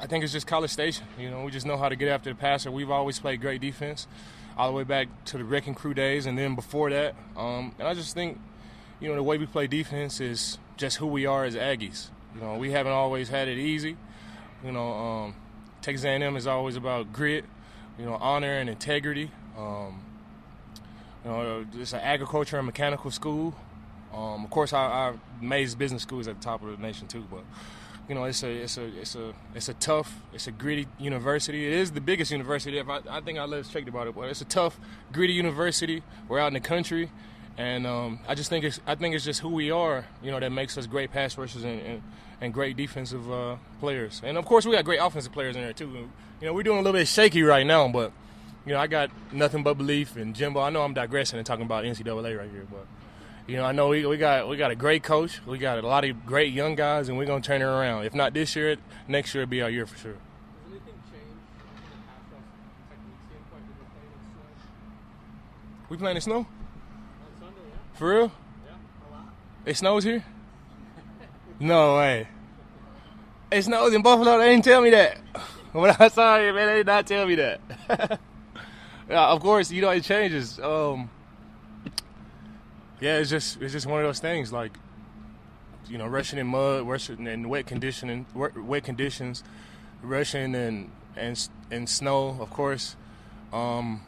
I 0.00 0.06
think 0.06 0.24
it's 0.24 0.32
just 0.32 0.46
College 0.46 0.70
Station. 0.70 1.06
You 1.18 1.30
know, 1.30 1.44
we 1.44 1.50
just 1.50 1.66
know 1.66 1.76
how 1.76 1.88
to 1.88 1.96
get 1.96 2.08
after 2.08 2.30
the 2.30 2.36
passer. 2.36 2.70
We've 2.70 2.90
always 2.90 3.18
played 3.18 3.40
great 3.40 3.60
defense, 3.60 4.06
all 4.56 4.70
the 4.70 4.76
way 4.76 4.84
back 4.84 5.08
to 5.26 5.38
the 5.38 5.44
Wrecking 5.44 5.74
Crew 5.74 5.94
days, 5.94 6.26
and 6.26 6.36
then 6.36 6.54
before 6.54 6.90
that. 6.90 7.14
Um, 7.36 7.74
and 7.78 7.86
I 7.86 7.94
just 7.94 8.14
think, 8.14 8.40
you 9.00 9.08
know, 9.08 9.14
the 9.14 9.22
way 9.22 9.38
we 9.38 9.46
play 9.46 9.66
defense 9.66 10.20
is 10.20 10.58
just 10.76 10.96
who 10.96 11.06
we 11.06 11.26
are 11.26 11.44
as 11.44 11.54
Aggies. 11.54 12.08
You 12.34 12.40
know, 12.40 12.56
we 12.56 12.70
haven't 12.70 12.92
always 12.92 13.28
had 13.28 13.48
it 13.48 13.58
easy. 13.58 13.96
You 14.64 14.72
know, 14.72 14.92
um, 14.92 15.34
Texas 15.80 16.04
A&M 16.04 16.36
is 16.36 16.46
always 16.46 16.76
about 16.76 17.12
grit, 17.12 17.44
you 17.98 18.04
know, 18.04 18.14
honor 18.14 18.58
and 18.58 18.68
integrity. 18.70 19.30
Um, 19.56 20.02
you 21.24 21.30
know, 21.30 21.66
it's 21.74 21.92
an 21.92 22.00
agriculture 22.00 22.56
and 22.56 22.66
mechanical 22.66 23.10
school. 23.10 23.54
Um, 24.12 24.44
of 24.44 24.50
course, 24.50 24.72
our, 24.72 24.90
our 24.90 25.14
Mays 25.40 25.74
Business 25.74 26.02
School 26.02 26.20
is 26.20 26.28
at 26.28 26.36
the 26.38 26.44
top 26.44 26.62
of 26.62 26.70
the 26.70 26.82
nation 26.82 27.06
too, 27.08 27.24
but 27.30 27.44
you 28.08 28.14
know, 28.14 28.24
it's 28.24 28.42
a 28.42 28.50
it's 28.50 28.76
a 28.76 28.84
it's 29.00 29.14
a 29.14 29.32
it's 29.54 29.68
a 29.68 29.74
tough, 29.74 30.14
it's 30.32 30.46
a 30.46 30.52
gritty 30.52 30.86
university. 30.98 31.66
It 31.66 31.72
is 31.72 31.92
the 31.92 32.00
biggest 32.00 32.30
university. 32.30 32.78
If 32.78 32.88
I, 32.88 33.00
I 33.08 33.20
think 33.20 33.38
I 33.38 33.44
less 33.44 33.68
checked 33.68 33.88
about 33.88 34.08
it, 34.08 34.14
but 34.14 34.28
it's 34.28 34.40
a 34.40 34.46
tough, 34.46 34.78
gritty 35.12 35.32
university. 35.32 36.02
We're 36.28 36.40
out 36.40 36.48
in 36.48 36.54
the 36.54 36.60
country, 36.60 37.10
and 37.56 37.86
um, 37.86 38.18
I 38.26 38.34
just 38.34 38.50
think 38.50 38.64
it's 38.64 38.80
I 38.86 38.96
think 38.96 39.14
it's 39.14 39.24
just 39.24 39.40
who 39.40 39.50
we 39.50 39.70
are. 39.70 40.04
You 40.22 40.30
know, 40.30 40.40
that 40.40 40.50
makes 40.50 40.76
us 40.76 40.86
great 40.86 41.12
pass 41.12 41.38
rushers 41.38 41.64
and, 41.64 41.80
and, 41.80 42.02
and 42.40 42.52
great 42.52 42.76
defensive 42.76 43.30
uh, 43.30 43.56
players. 43.80 44.20
And 44.24 44.36
of 44.36 44.44
course, 44.44 44.66
we 44.66 44.72
got 44.72 44.84
great 44.84 45.00
offensive 45.00 45.32
players 45.32 45.54
in 45.54 45.62
there 45.62 45.72
too. 45.72 46.08
You 46.40 46.46
know, 46.46 46.52
we're 46.52 46.64
doing 46.64 46.78
a 46.78 46.82
little 46.82 46.98
bit 46.98 47.06
shaky 47.06 47.42
right 47.42 47.66
now, 47.66 47.86
but 47.88 48.12
you 48.66 48.72
know, 48.72 48.78
I 48.78 48.88
got 48.88 49.10
nothing 49.32 49.62
but 49.62 49.74
belief 49.74 50.16
in 50.16 50.34
Jimbo. 50.34 50.60
I 50.60 50.70
know 50.70 50.82
I'm 50.82 50.94
digressing 50.94 51.38
and 51.38 51.46
talking 51.46 51.64
about 51.64 51.84
NCAA 51.84 52.38
right 52.38 52.50
here, 52.50 52.66
but 52.70 52.86
you 53.46 53.56
know, 53.56 53.64
I 53.64 53.72
know 53.72 53.88
we, 53.88 54.06
we 54.06 54.16
got 54.16 54.48
we 54.48 54.56
got 54.56 54.70
a 54.70 54.74
great 54.76 55.02
coach. 55.02 55.40
We 55.46 55.58
got 55.58 55.78
a 55.78 55.86
lot 55.86 56.04
of 56.04 56.24
great 56.24 56.52
young 56.52 56.74
guys, 56.74 57.08
and 57.08 57.18
we're 57.18 57.26
gonna 57.26 57.40
turn 57.42 57.60
it 57.60 57.64
around. 57.64 58.04
If 58.04 58.14
not 58.14 58.34
this 58.34 58.54
year, 58.54 58.76
next 59.08 59.34
year 59.34 59.42
will 59.44 59.50
be 59.50 59.62
our 59.62 59.70
year 59.70 59.86
for 59.86 59.98
sure. 59.98 60.12
Has 60.12 60.20
anything 60.70 60.94
changed 61.10 61.40
from 61.58 61.68
a 61.68 61.90
pass 61.90 62.22
rush 62.32 62.88
technique 62.88 63.18
standpoint 63.28 63.62
when 63.64 63.74
you're 63.78 63.90
playing 63.90 64.12
in 64.14 64.20
snow? 64.30 65.88
We 65.88 65.96
playing 65.96 66.16
in 66.16 66.22
snow 66.22 66.36
On 66.36 66.46
Sunday, 67.40 67.60
yeah? 67.68 67.98
for 67.98 68.08
real? 68.08 68.32
Yeah, 68.66 68.72
a 68.72 69.12
lot. 69.12 69.34
It 69.66 69.76
snows 69.76 70.04
here? 70.04 70.24
No 71.60 71.96
way. 71.96 72.26
It 73.52 73.62
snows 73.62 73.92
in 73.94 74.02
Buffalo. 74.02 74.38
They 74.38 74.48
didn't 74.50 74.64
tell 74.64 74.80
me 74.82 74.90
that. 74.90 75.18
When 75.72 75.90
I 75.98 76.08
saw 76.08 76.38
it, 76.38 76.52
man, 76.52 76.66
they 76.66 76.76
did 76.76 76.86
not 76.86 77.06
tell 77.06 77.26
me 77.26 77.34
that. 77.36 77.60
yeah, 79.08 79.28
of 79.28 79.40
course, 79.40 79.70
you 79.70 79.80
know 79.80 79.88
it 79.88 80.04
changes. 80.04 80.60
Um, 80.60 81.08
yeah, 83.02 83.18
it's 83.18 83.30
just 83.30 83.60
it's 83.60 83.72
just 83.72 83.84
one 83.84 83.98
of 83.98 84.06
those 84.06 84.20
things. 84.20 84.52
Like, 84.52 84.78
you 85.88 85.98
know, 85.98 86.06
rushing 86.06 86.38
in 86.38 86.46
mud, 86.46 86.86
rushing 86.86 87.26
in 87.26 87.48
wet 87.48 87.66
conditioning, 87.66 88.26
wet 88.32 88.84
conditions, 88.84 89.42
rushing 90.02 90.54
and 90.54 90.92
and 91.16 91.48
and 91.72 91.88
snow, 91.88 92.38
of 92.40 92.50
course. 92.50 92.94
Um, 93.52 94.02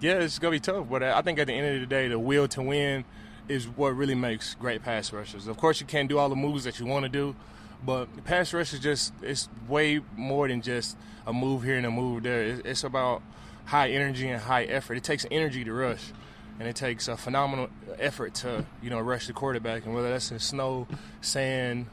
yeah, 0.00 0.14
it's 0.14 0.40
gonna 0.40 0.50
be 0.50 0.60
tough, 0.60 0.88
but 0.90 1.04
I 1.04 1.22
think 1.22 1.38
at 1.38 1.46
the 1.46 1.52
end 1.52 1.76
of 1.76 1.80
the 1.80 1.86
day, 1.86 2.08
the 2.08 2.18
will 2.18 2.48
to 2.48 2.62
win 2.62 3.04
is 3.48 3.68
what 3.68 3.96
really 3.96 4.16
makes 4.16 4.56
great 4.56 4.82
pass 4.82 5.12
rushers. 5.12 5.46
Of 5.46 5.56
course, 5.56 5.80
you 5.80 5.86
can't 5.86 6.08
do 6.08 6.18
all 6.18 6.28
the 6.28 6.34
moves 6.34 6.64
that 6.64 6.80
you 6.80 6.86
want 6.86 7.04
to 7.04 7.08
do, 7.08 7.36
but 7.84 8.24
pass 8.24 8.52
rush 8.52 8.74
is 8.74 8.80
just 8.80 9.12
it's 9.22 9.48
way 9.68 10.00
more 10.16 10.48
than 10.48 10.62
just 10.62 10.96
a 11.28 11.32
move 11.32 11.62
here 11.62 11.76
and 11.76 11.86
a 11.86 11.92
move 11.92 12.24
there. 12.24 12.42
It's, 12.42 12.62
it's 12.64 12.84
about 12.84 13.22
high 13.66 13.90
energy 13.90 14.28
and 14.28 14.42
high 14.42 14.64
effort. 14.64 14.96
It 14.96 15.04
takes 15.04 15.24
energy 15.30 15.62
to 15.62 15.72
rush, 15.72 16.12
and 16.58 16.68
it 16.68 16.76
takes 16.76 17.08
a 17.08 17.16
phenomenal 17.16 17.68
effort 17.98 18.34
to 18.34 18.64
you 18.82 18.90
know 18.90 19.00
rush 19.00 19.26
the 19.26 19.32
quarterback. 19.32 19.84
And 19.86 19.94
whether 19.94 20.10
that's 20.10 20.30
in 20.30 20.38
snow, 20.38 20.86
sand, 21.20 21.86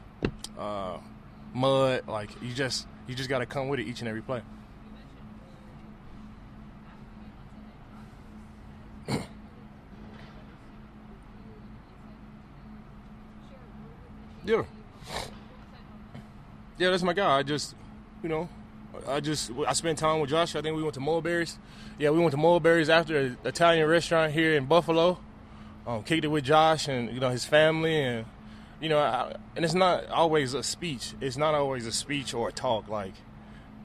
uh, 0.58 0.98
mud, 1.52 2.06
like 2.08 2.30
you 2.42 2.52
just 2.52 2.86
you 3.06 3.14
just 3.14 3.28
got 3.28 3.40
to 3.40 3.46
come 3.46 3.68
with 3.68 3.80
it 3.80 3.86
each 3.86 4.00
and 4.00 4.08
every 4.08 4.22
play. 4.22 4.42
Yeah. 14.46 14.62
Yeah, 16.76 16.90
that's 16.90 17.02
my 17.02 17.14
guy. 17.14 17.38
I 17.38 17.42
just, 17.42 17.74
you 18.22 18.28
know, 18.28 18.48
I 19.08 19.20
just 19.20 19.50
I 19.66 19.72
spent 19.72 19.98
time 19.98 20.20
with 20.20 20.30
Josh. 20.30 20.54
I 20.56 20.62
think 20.62 20.76
we 20.76 20.82
went 20.82 20.94
to 20.94 21.00
Mulberries. 21.00 21.58
Yeah, 21.98 22.10
we 22.10 22.18
went 22.18 22.32
to 22.32 22.36
Mulberries 22.36 22.88
after 22.88 23.18
an 23.18 23.38
Italian 23.44 23.88
restaurant 23.88 24.32
here 24.32 24.54
in 24.54 24.66
Buffalo. 24.66 25.18
Um, 25.86 26.02
kicked 26.02 26.24
it 26.24 26.28
with 26.28 26.44
Josh 26.44 26.88
and 26.88 27.12
you 27.12 27.20
know 27.20 27.28
his 27.28 27.44
family 27.44 28.00
and 28.00 28.24
you 28.80 28.88
know 28.88 28.98
I, 28.98 29.36
and 29.54 29.64
it's 29.64 29.74
not 29.74 30.08
always 30.08 30.54
a 30.54 30.62
speech. 30.62 31.12
It's 31.20 31.36
not 31.36 31.54
always 31.54 31.86
a 31.86 31.92
speech 31.92 32.34
or 32.34 32.48
a 32.48 32.52
talk. 32.52 32.88
Like, 32.88 33.14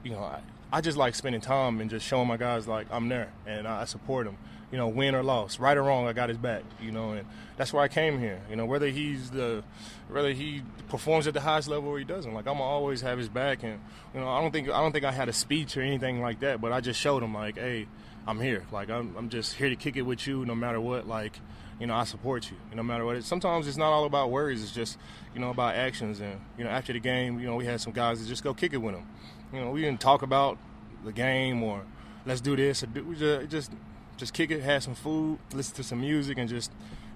you 0.02 0.12
know, 0.12 0.20
I, 0.20 0.40
I 0.72 0.80
just 0.80 0.96
like 0.96 1.14
spending 1.14 1.40
time 1.40 1.80
and 1.80 1.90
just 1.90 2.06
showing 2.06 2.26
my 2.26 2.36
guys 2.36 2.66
like 2.66 2.86
I'm 2.90 3.08
there 3.08 3.32
and 3.46 3.66
I 3.66 3.84
support 3.84 4.26
them. 4.26 4.38
You 4.70 4.78
know, 4.78 4.86
win 4.88 5.16
or 5.16 5.22
loss, 5.22 5.58
right 5.58 5.76
or 5.76 5.82
wrong, 5.82 6.06
I 6.06 6.12
got 6.12 6.28
his 6.28 6.38
back. 6.38 6.62
You 6.80 6.92
know, 6.92 7.12
and 7.12 7.26
that's 7.56 7.72
why 7.72 7.84
I 7.84 7.88
came 7.88 8.20
here. 8.20 8.40
You 8.48 8.56
know, 8.56 8.66
whether 8.66 8.86
he's 8.86 9.30
the, 9.30 9.64
whether 10.08 10.32
he 10.32 10.62
performs 10.88 11.26
at 11.26 11.34
the 11.34 11.40
highest 11.40 11.68
level 11.68 11.88
or 11.88 11.98
he 11.98 12.04
doesn't, 12.04 12.32
like 12.32 12.46
I'm 12.46 12.60
always 12.60 13.00
have 13.00 13.18
his 13.18 13.28
back. 13.28 13.62
And 13.64 13.80
you 14.14 14.20
know, 14.20 14.28
I 14.28 14.40
don't 14.40 14.52
think 14.52 14.68
I 14.68 14.80
don't 14.80 14.92
think 14.92 15.04
I 15.04 15.12
had 15.12 15.28
a 15.28 15.32
speech 15.32 15.76
or 15.76 15.82
anything 15.82 16.20
like 16.20 16.40
that, 16.40 16.60
but 16.60 16.72
I 16.72 16.80
just 16.80 17.00
showed 17.00 17.22
him 17.22 17.34
like, 17.34 17.56
hey, 17.56 17.88
I'm 18.26 18.40
here. 18.40 18.64
Like 18.70 18.90
I'm 18.90 19.14
I'm 19.16 19.28
just 19.28 19.54
here 19.54 19.68
to 19.68 19.76
kick 19.76 19.96
it 19.96 20.02
with 20.02 20.26
you, 20.26 20.46
no 20.46 20.54
matter 20.54 20.80
what. 20.80 21.08
Like, 21.08 21.40
you 21.80 21.86
know, 21.86 21.94
I 21.94 22.04
support 22.04 22.50
you. 22.50 22.56
No 22.74 22.82
matter 22.82 23.04
what. 23.04 23.22
Sometimes 23.24 23.66
it's 23.66 23.76
not 23.76 23.92
all 23.92 24.04
about 24.04 24.30
words. 24.30 24.62
It's 24.62 24.72
just 24.72 24.98
you 25.34 25.40
know 25.40 25.50
about 25.50 25.74
actions. 25.74 26.20
And 26.20 26.40
you 26.56 26.64
know, 26.64 26.70
after 26.70 26.92
the 26.92 27.00
game, 27.00 27.40
you 27.40 27.46
know, 27.46 27.56
we 27.56 27.66
had 27.66 27.80
some 27.80 27.92
guys 27.92 28.20
that 28.20 28.28
just 28.28 28.44
go 28.44 28.54
kick 28.54 28.72
it 28.72 28.78
with 28.78 28.94
him. 28.94 29.06
You 29.52 29.60
know, 29.60 29.70
we 29.70 29.80
didn't 29.80 30.00
talk 30.00 30.22
about 30.22 30.58
the 31.04 31.12
game 31.12 31.62
or 31.62 31.82
let's 32.26 32.40
do 32.40 32.54
this 32.56 32.82
or 32.82 32.86
do, 32.86 33.04
we 33.04 33.16
just, 33.16 33.48
just 33.50 33.72
just 34.20 34.34
kick 34.34 34.50
it, 34.50 34.60
have 34.62 34.82
some 34.82 34.94
food, 34.94 35.38
listen 35.52 35.74
to 35.76 35.82
some 35.82 36.00
music, 36.00 36.38
and 36.38 36.48
just 36.48 36.70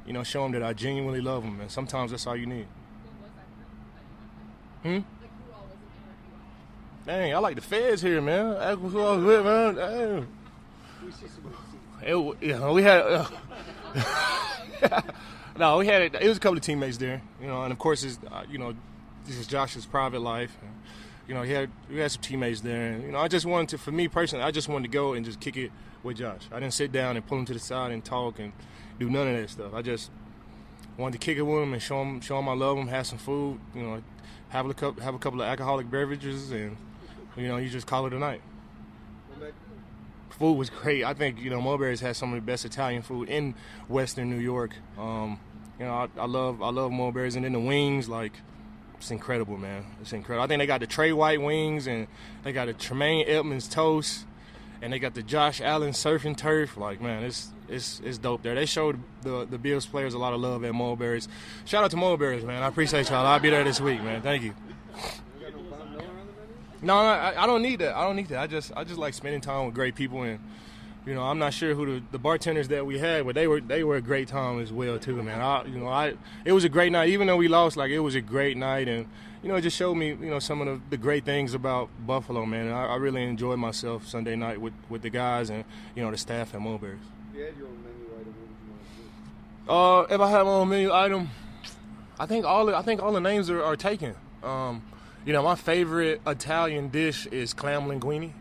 you 0.07 0.13
know 0.13 0.25
show 0.25 0.43
them 0.43 0.53
that 0.53 0.63
I 0.63 0.73
genuinely 0.73 1.21
love 1.21 1.45
them. 1.45 1.61
And 1.61 1.71
sometimes 1.71 2.11
that's 2.11 2.27
all 2.27 2.35
you 2.35 2.47
need. 2.47 2.67
What 3.05 3.23
was 3.23 3.31
that 3.37 3.47
group 3.55 3.69
that 3.95 4.89
you 4.89 4.91
went 4.91 5.05
with? 5.05 5.05
Hmm. 5.05 5.23
Like 5.23 5.31
who 5.37 5.53
all 5.53 5.67
was 5.67 5.79
in 7.07 7.15
there? 7.15 7.21
Dang, 7.21 7.35
I 7.35 7.39
like 7.39 7.57
the 7.57 7.63
feds 7.63 8.03
here, 8.03 8.21
man. 8.21 8.55
That's 8.55 8.81
who 8.81 9.01
I 9.01 9.17
was 9.17 9.25
with, 9.25 9.45
man. 9.45 9.75
Dang. 9.75 10.27
We 11.05 11.11
good 11.11 11.15
seats. 11.21 11.39
It, 12.03 12.11
w- 12.11 12.37
you 12.41 12.59
know, 12.59 12.73
we 12.73 12.83
had. 12.83 13.01
Uh, 13.03 13.27
no, 15.59 15.79
we 15.79 15.87
had 15.87 16.03
it. 16.03 16.15
It 16.15 16.29
was 16.29 16.39
a 16.39 16.41
couple 16.41 16.57
of 16.57 16.63
teammates 16.63 16.97
there, 16.97 17.23
you 17.41 17.47
know, 17.47 17.63
and 17.63 17.73
of 17.73 17.79
course, 17.79 18.03
it's, 18.03 18.19
uh, 18.31 18.45
you 18.51 18.59
know, 18.59 18.75
this 19.27 19.39
is 19.39 19.47
Josh's 19.47 19.87
private 19.87 20.21
life. 20.21 20.57
And, 20.61 20.71
you 21.27 21.35
know, 21.35 21.43
he 21.43 21.53
had 21.53 21.71
we 21.91 21.99
had 21.99 22.11
some 22.11 22.23
teammates 22.23 22.61
there, 22.61 22.93
and 22.93 23.03
you 23.03 23.13
know, 23.13 23.19
I 23.19 23.29
just 23.29 23.47
wanted 23.47 23.71
to, 23.71 23.79
for 23.79 23.93
me 23.93 24.09
personally, 24.09 24.45
I 24.45 24.51
just 24.51 24.69
wanted 24.69 24.91
to 24.91 24.93
go 24.93 25.15
and 25.15 25.25
just 25.25 25.41
kick 25.41 25.57
it 25.57 25.71
with 26.03 26.19
Josh. 26.19 26.43
I 26.53 26.61
didn't 26.61 26.75
sit 26.75 26.93
down 26.93 27.17
and 27.17 27.27
pull 27.27 27.39
him 27.39 27.47
to 27.47 27.55
the 27.55 27.59
side 27.59 27.93
and 27.93 28.05
talk 28.05 28.39
and 28.39 28.53
do 28.99 29.09
none 29.09 29.29
of 29.29 29.37
that 29.37 29.51
stuff. 29.51 29.75
I 29.75 29.83
just 29.83 30.11
wanted 30.97 31.19
to 31.21 31.25
kick 31.25 31.39
it 31.39 31.43
with 31.43 31.63
him 31.63 31.73
and 31.73 31.83
show 31.83 32.03
him, 32.03 32.21
show 32.21 32.39
him 32.39 32.49
I 32.49 32.55
love 32.55 32.77
him, 32.77 32.89
have 32.89 33.07
some 33.07 33.19
food, 33.19 33.59
you 33.75 33.83
know, 33.83 34.03
have 34.51 34.67
a 34.67 34.75
couple, 34.75 35.03
have 35.03 35.15
a 35.15 35.19
couple 35.19 35.41
of 35.41 35.49
alcoholic 35.49 35.91
beverages, 35.91 36.51
and 36.51 36.77
you 37.37 37.49
know, 37.49 37.57
you 37.57 37.69
just 37.69 37.87
call 37.87 38.07
it 38.07 38.13
a 38.13 38.19
night. 38.19 38.43
Food 40.31 40.55
was 40.55 40.69
great. 40.69 41.05
I 41.05 41.15
think 41.15 41.41
you 41.41 41.49
know 41.49 41.61
Mulberry's 41.61 42.01
has 42.01 42.19
some 42.19 42.33
of 42.33 42.37
the 42.37 42.43
best 42.43 42.65
Italian 42.65 43.03
food 43.03 43.29
in 43.29 43.55
Western 43.89 44.29
New 44.31 44.41
York. 44.41 44.75
Um, 44.99 45.39
you 45.79 45.87
know, 45.87 45.93
I, 45.93 46.09
I 46.19 46.27
love 46.27 46.61
I 46.61 46.71
love 46.71 46.93
Mulberry's, 46.93 47.37
and 47.37 47.45
then 47.45 47.53
the 47.53 47.61
wings 47.61 48.09
like 48.09 48.33
it's 48.99 49.11
incredible, 49.11 49.57
man. 49.57 49.85
It's 50.01 50.13
incredible. 50.13 50.45
I 50.45 50.47
think 50.47 50.61
they 50.61 50.67
got 50.67 50.81
the 50.81 50.87
Tre 50.87 51.13
White 51.13 51.41
wings, 51.41 51.87
and 51.87 52.07
they 52.43 52.53
got 52.53 52.67
the 52.67 52.73
Tremaine 52.73 53.27
Edmunds 53.29 53.69
toast, 53.69 54.25
and 54.81 54.93
they 54.93 54.99
got 54.99 55.15
the 55.15 55.23
Josh 55.23 55.61
Allen 55.61 55.93
surfing 55.93 56.37
turf. 56.37 56.77
Like 56.77 57.01
man, 57.01 57.23
it's 57.23 57.51
it's 57.69 58.01
it's 58.05 58.19
dope 58.19 58.43
there. 58.43 58.55
They 58.55 58.67
showed 58.67 58.99
the 59.23 59.47
the 59.47 59.59
Bills 59.59 59.87
players 59.87 60.15
a 60.15 60.19
lot 60.19 60.33
of 60.33 60.41
love 60.41 60.65
at 60.65 60.75
Mulberry's. 60.75 61.29
Shout 61.65 61.85
out 61.85 61.91
to 61.91 61.97
Mulberry's, 61.97 62.45
man. 62.45 62.63
I 62.63 62.67
appreciate 62.67 63.11
y'all. 63.11 63.27
I'll 63.27 63.41
be 63.41 63.51
there 63.51 63.65
this 63.65 63.81
week, 63.81 64.03
man. 64.03 64.23
Thank 64.23 64.43
you. 64.43 64.55
no, 66.83 66.97
I, 66.97 67.43
I 67.43 67.47
don't 67.47 67.63
need 67.63 67.81
that. 67.81 67.97
I 67.97 68.05
don't 68.05 68.17
need 68.17 68.29
that. 68.29 68.39
I 68.41 68.47
just 68.47 68.73
I 68.77 68.85
just 68.85 68.99
like 68.99 69.15
spending 69.15 69.41
time 69.41 69.67
with 69.67 69.75
great 69.75 69.95
people 69.95 70.23
and 70.23 70.39
you 71.07 71.15
know, 71.15 71.23
I'm 71.23 71.39
not 71.39 71.53
sure 71.53 71.75
who 71.75 72.01
the, 72.01 72.07
the 72.13 72.19
bartenders 72.19 72.69
that 72.69 72.87
we 72.87 72.99
had, 72.99 73.27
but 73.27 73.35
they 73.35 73.47
were 73.47 73.61
they 73.61 73.85
were 73.85 73.97
a 73.97 74.01
great 74.01 74.29
time 74.29 74.61
as 74.61 74.73
well 74.73 74.99
too, 74.99 75.23
man. 75.23 75.41
I, 75.41 75.65
you 75.65 75.79
know, 75.79 75.89
I 75.89 76.15
it 76.45 76.53
was 76.53 76.65
a 76.65 76.69
great 76.69 76.93
night, 76.93 77.11
even 77.11 77.27
though 77.27 77.37
we 77.37 77.49
lost. 77.49 77.77
Like 77.77 77.91
it 77.91 78.01
was 78.01 78.15
a 78.15 78.21
great 78.21 78.57
night, 78.57 78.89
and 78.89 79.07
you 79.43 79.49
know, 79.51 79.57
it 79.57 79.61
just 79.61 79.77
showed 79.77 79.97
me, 79.97 80.09
you 80.09 80.31
know, 80.31 80.39
some 80.39 80.63
of 80.63 80.67
the, 80.67 80.81
the 80.91 80.97
great 80.97 81.27
things 81.27 81.53
about 81.53 81.91
Buffalo, 82.07 82.47
man. 82.47 82.67
And 82.67 82.75
I, 82.75 82.87
I 82.87 82.97
really 82.97 83.23
enjoyed 83.23 83.59
myself 83.59 84.07
Sunday 84.07 84.37
night 84.37 84.59
with, 84.59 84.73
with 84.89 85.03
the 85.03 85.11
guys 85.11 85.51
and 85.51 85.65
you 85.95 86.03
know 86.03 86.11
the 86.11 86.17
staff 86.17 86.55
at 86.55 86.61
Mulberry's. 86.61 86.99
If 87.31 87.39
you 87.39 87.45
had 87.45 87.57
your 87.57 87.67
own 87.67 87.79
menu 87.85 88.07
item, 88.19 88.35
what 89.67 89.69
you 89.69 89.75
want 89.75 90.07
to 90.07 90.11
do? 90.11 90.15
Uh, 90.15 90.15
if 90.15 90.21
I 90.21 90.31
had 90.31 90.43
my 90.45 90.51
own 90.51 90.69
menu 90.71 90.93
item, 90.93 91.31
I 92.19 92.25
think 92.25 92.47
all 92.47 92.65
the, 92.67 92.77
I 92.77 92.83
think 92.83 93.03
all 93.03 93.13
the 93.13 93.21
names 93.21 93.51
are, 93.51 93.63
are 93.63 93.77
taken. 93.77 94.15
Um, 94.43 94.83
you 95.27 95.33
know, 95.35 95.43
my 95.43 95.55
favorite 95.55 96.23
Italian 96.27 96.89
dish 96.89 97.27
is 97.27 97.53
clam 97.53 97.89
linguine. 97.89 98.33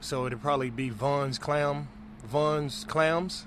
So 0.00 0.26
it'd 0.26 0.40
probably 0.40 0.70
be 0.70 0.88
Von's 0.90 1.38
clam, 1.38 1.88
Von's 2.24 2.84
clams, 2.84 3.46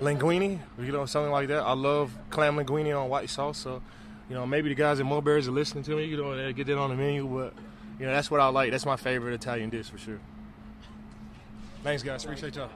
linguine. 0.00 0.60
You 0.78 0.92
know, 0.92 1.06
something 1.06 1.32
like 1.32 1.48
that. 1.48 1.62
I 1.62 1.72
love 1.72 2.16
clam 2.30 2.56
linguine 2.56 2.98
on 2.98 3.08
white 3.08 3.28
sauce. 3.28 3.58
So, 3.58 3.82
you 4.28 4.34
know, 4.34 4.46
maybe 4.46 4.68
the 4.68 4.74
guys 4.74 5.00
at 5.00 5.06
Mulberry's 5.06 5.48
are 5.48 5.52
listening 5.52 5.84
to 5.84 5.96
me. 5.96 6.04
You 6.04 6.16
know, 6.16 6.36
they 6.36 6.52
get 6.52 6.66
that 6.68 6.78
on 6.78 6.90
the 6.90 6.96
menu. 6.96 7.26
But 7.26 7.54
you 7.98 8.06
know, 8.06 8.12
that's 8.12 8.30
what 8.30 8.40
I 8.40 8.48
like. 8.48 8.70
That's 8.70 8.86
my 8.86 8.96
favorite 8.96 9.34
Italian 9.34 9.70
dish 9.70 9.90
for 9.90 9.98
sure. 9.98 10.20
Thanks, 11.82 12.02
guys. 12.02 12.24
Appreciate 12.24 12.54
y'all. 12.54 12.70